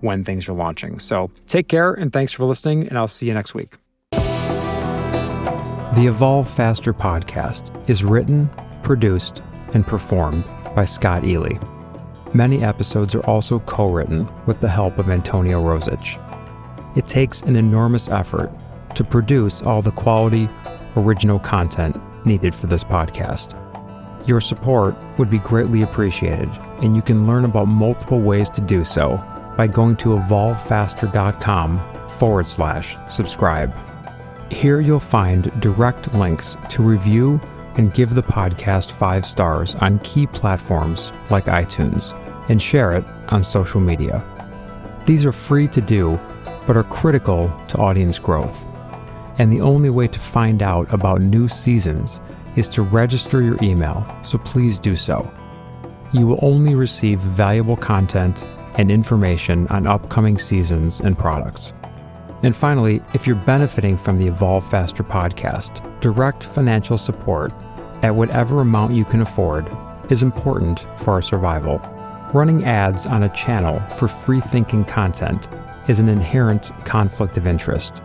when 0.01 0.23
things 0.23 0.49
are 0.49 0.53
launching. 0.53 0.99
So 0.99 1.31
take 1.47 1.69
care 1.69 1.93
and 1.93 2.12
thanks 2.12 2.33
for 2.33 2.45
listening, 2.45 2.87
and 2.88 2.99
I'll 2.99 3.09
see 3.09 3.27
you 3.27 3.35
next 3.35 3.55
week. 3.55 3.75
The 4.12 6.07
Evolve 6.09 6.51
Faster 6.51 6.93
podcast 6.93 7.71
is 7.88 8.05
written, 8.05 8.51
produced, 8.83 9.43
and 9.73 9.87
performed 9.87 10.45
by 10.75 10.85
Scott 10.85 11.25
Ely. 11.25 11.57
Many 12.33 12.64
episodes 12.64 13.14
are 13.14 13.25
also 13.27 13.61
co 13.61 13.88
written 13.88 14.29
with 14.47 14.61
the 14.61 14.69
help 14.69 14.99
of 14.99 15.09
Antonio 15.09 15.62
Rosich. 15.62 16.19
It 16.95 17.07
takes 17.07 17.43
an 17.43 17.57
enormous 17.57 18.09
effort 18.09 18.51
to 18.95 19.05
produce 19.05 19.63
all 19.63 19.83
the 19.83 19.91
quality, 19.91 20.49
original 20.97 21.39
content 21.39 21.97
needed 22.25 22.55
for 22.55 22.67
this 22.67 22.85
podcast. 22.85 23.59
Your 24.27 24.41
support 24.41 24.95
would 25.19 25.29
be 25.31 25.39
greatly 25.39 25.83
appreciated, 25.83 26.49
and 26.81 26.97
you 26.97 27.03
can 27.03 27.27
learn 27.27 27.45
about 27.45 27.67
multiple 27.67 28.21
ways 28.21 28.49
to 28.51 28.61
do 28.61 28.85
so 28.85 29.23
by 29.57 29.67
going 29.67 29.97
to 29.97 30.11
evolvefaster.com 30.11 31.81
forward 32.19 32.47
slash 32.47 32.97
subscribe. 33.09 33.75
Here 34.51 34.81
you'll 34.81 35.01
find 35.01 35.51
direct 35.61 36.13
links 36.15 36.57
to 36.71 36.83
review 36.83 37.41
and 37.77 37.93
give 37.93 38.15
the 38.15 38.23
podcast 38.23 38.93
five 38.93 39.27
stars 39.27 39.75
on 39.77 39.99
key 40.01 40.27
platforms 40.29 41.13
like 41.29 41.47
iTunes 41.47 42.19
and 42.49 42.63
share 42.63 42.93
it 42.93 43.05
on 43.29 43.43
social 43.43 43.81
media. 43.81 44.23
These 45.07 45.25
are 45.25 45.33
free 45.33 45.67
to 45.69 45.81
do 45.81 46.19
but 46.66 46.77
are 46.77 46.85
critical 46.85 47.53
to 47.68 47.79
audience 47.79 48.18
growth. 48.18 48.66
And 49.38 49.53
the 49.53 49.61
only 49.61 49.90
way 49.90 50.09
to 50.09 50.18
find 50.18 50.62
out 50.62 50.92
about 50.92 51.20
new 51.20 51.48
seasons 51.48 52.20
is 52.57 52.68
to 52.70 52.83
register 52.83 53.42
your 53.42 53.62
email, 53.62 54.07
so 54.22 54.38
please 54.38 54.79
do 54.79 54.94
so. 54.96 55.31
You 56.12 56.27
will 56.27 56.38
only 56.42 56.74
receive 56.74 57.20
valuable 57.20 57.77
content 57.77 58.44
and 58.77 58.90
information 58.90 59.66
on 59.68 59.87
upcoming 59.87 60.38
seasons 60.38 61.00
and 61.00 61.18
products. 61.18 61.72
And 62.42 62.55
finally, 62.55 63.03
if 63.14 63.27
you're 63.27 63.37
benefiting 63.37 63.96
from 63.96 64.18
the 64.18 64.27
Evolve 64.27 64.68
Faster 64.70 65.03
podcast, 65.03 66.00
direct 66.00 66.44
financial 66.44 66.98
support 66.98 67.53
at 68.03 68.14
whatever 68.14 68.61
amount 68.61 68.92
you 68.92 69.05
can 69.05 69.22
afford 69.22 69.66
is 70.11 70.22
important 70.22 70.85
for 70.98 71.15
our 71.15 71.23
survival. 71.23 71.79
Running 72.33 72.65
ads 72.65 73.06
on 73.06 73.23
a 73.23 73.29
channel 73.31 73.81
for 73.96 74.08
free 74.08 74.40
thinking 74.40 74.85
content 74.85 75.48
is 75.89 76.01
an 76.01 76.09
inherent 76.09 76.71
conflict 76.85 77.37
of 77.37 77.47
interest. 77.47 78.03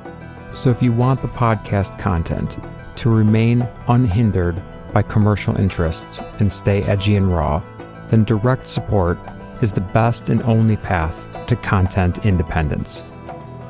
So 0.55 0.69
if 0.69 0.81
you 0.81 0.91
want 0.91 1.21
the 1.21 1.27
podcast 1.27 1.97
content 1.97 2.57
to 2.97 3.09
remain 3.09 3.67
unhindered 3.87 4.61
by 4.93 5.03
commercial 5.03 5.55
interests 5.57 6.19
and 6.39 6.51
stay 6.51 6.83
edgy 6.83 7.15
and 7.15 7.31
raw, 7.31 7.61
then 8.09 8.23
direct 8.23 8.67
support 8.67 9.17
is 9.61 9.71
the 9.71 9.81
best 9.81 10.29
and 10.29 10.41
only 10.43 10.77
path 10.77 11.27
to 11.47 11.55
content 11.55 12.25
independence. 12.25 13.03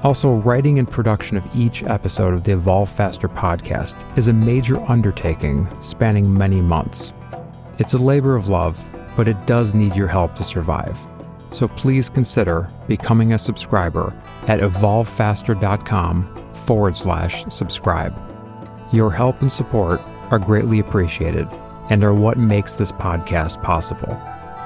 Also, 0.01 0.36
writing 0.36 0.80
and 0.80 0.89
production 0.89 1.36
of 1.36 1.43
each 1.53 1.84
episode 1.84 2.34
of 2.34 2.45
the 2.45 2.53
Evolve 2.53 2.89
Faster 2.89 3.28
podcast 3.28 4.05
is 4.18 4.30
a 4.30 4.34
major 4.34 4.80
undertaking 4.89 5.68
spanning 5.82 6.34
many 6.34 6.62
months. 6.62 7.12
It's 7.80 7.93
a 7.93 7.97
labor 7.97 8.38
of 8.38 8.47
love, 8.47 8.82
but 9.18 9.28
it 9.28 9.45
does 9.45 9.74
need 9.74 9.95
your 9.95 10.07
help 10.07 10.36
to 10.36 10.43
survive 10.43 10.97
so 11.51 11.67
please 11.67 12.09
consider 12.09 12.69
becoming 12.87 13.33
a 13.33 13.37
subscriber 13.37 14.13
at 14.47 14.59
evolvefaster.com 14.59 16.35
forward 16.65 16.95
slash 16.95 17.45
subscribe. 17.49 18.15
Your 18.91 19.11
help 19.11 19.41
and 19.41 19.51
support 19.51 20.01
are 20.31 20.39
greatly 20.39 20.79
appreciated 20.79 21.47
and 21.89 22.03
are 22.03 22.13
what 22.13 22.37
makes 22.37 22.73
this 22.73 22.91
podcast 22.91 23.61
possible. 23.63 24.19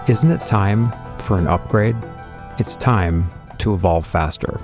Isn't 0.07 0.31
it 0.31 0.45
time 0.45 0.91
for 1.19 1.37
an 1.37 1.47
upgrade? 1.47 1.95
It's 2.59 2.75
time 2.75 3.31
to 3.59 3.73
evolve 3.73 4.05
faster. 4.05 4.59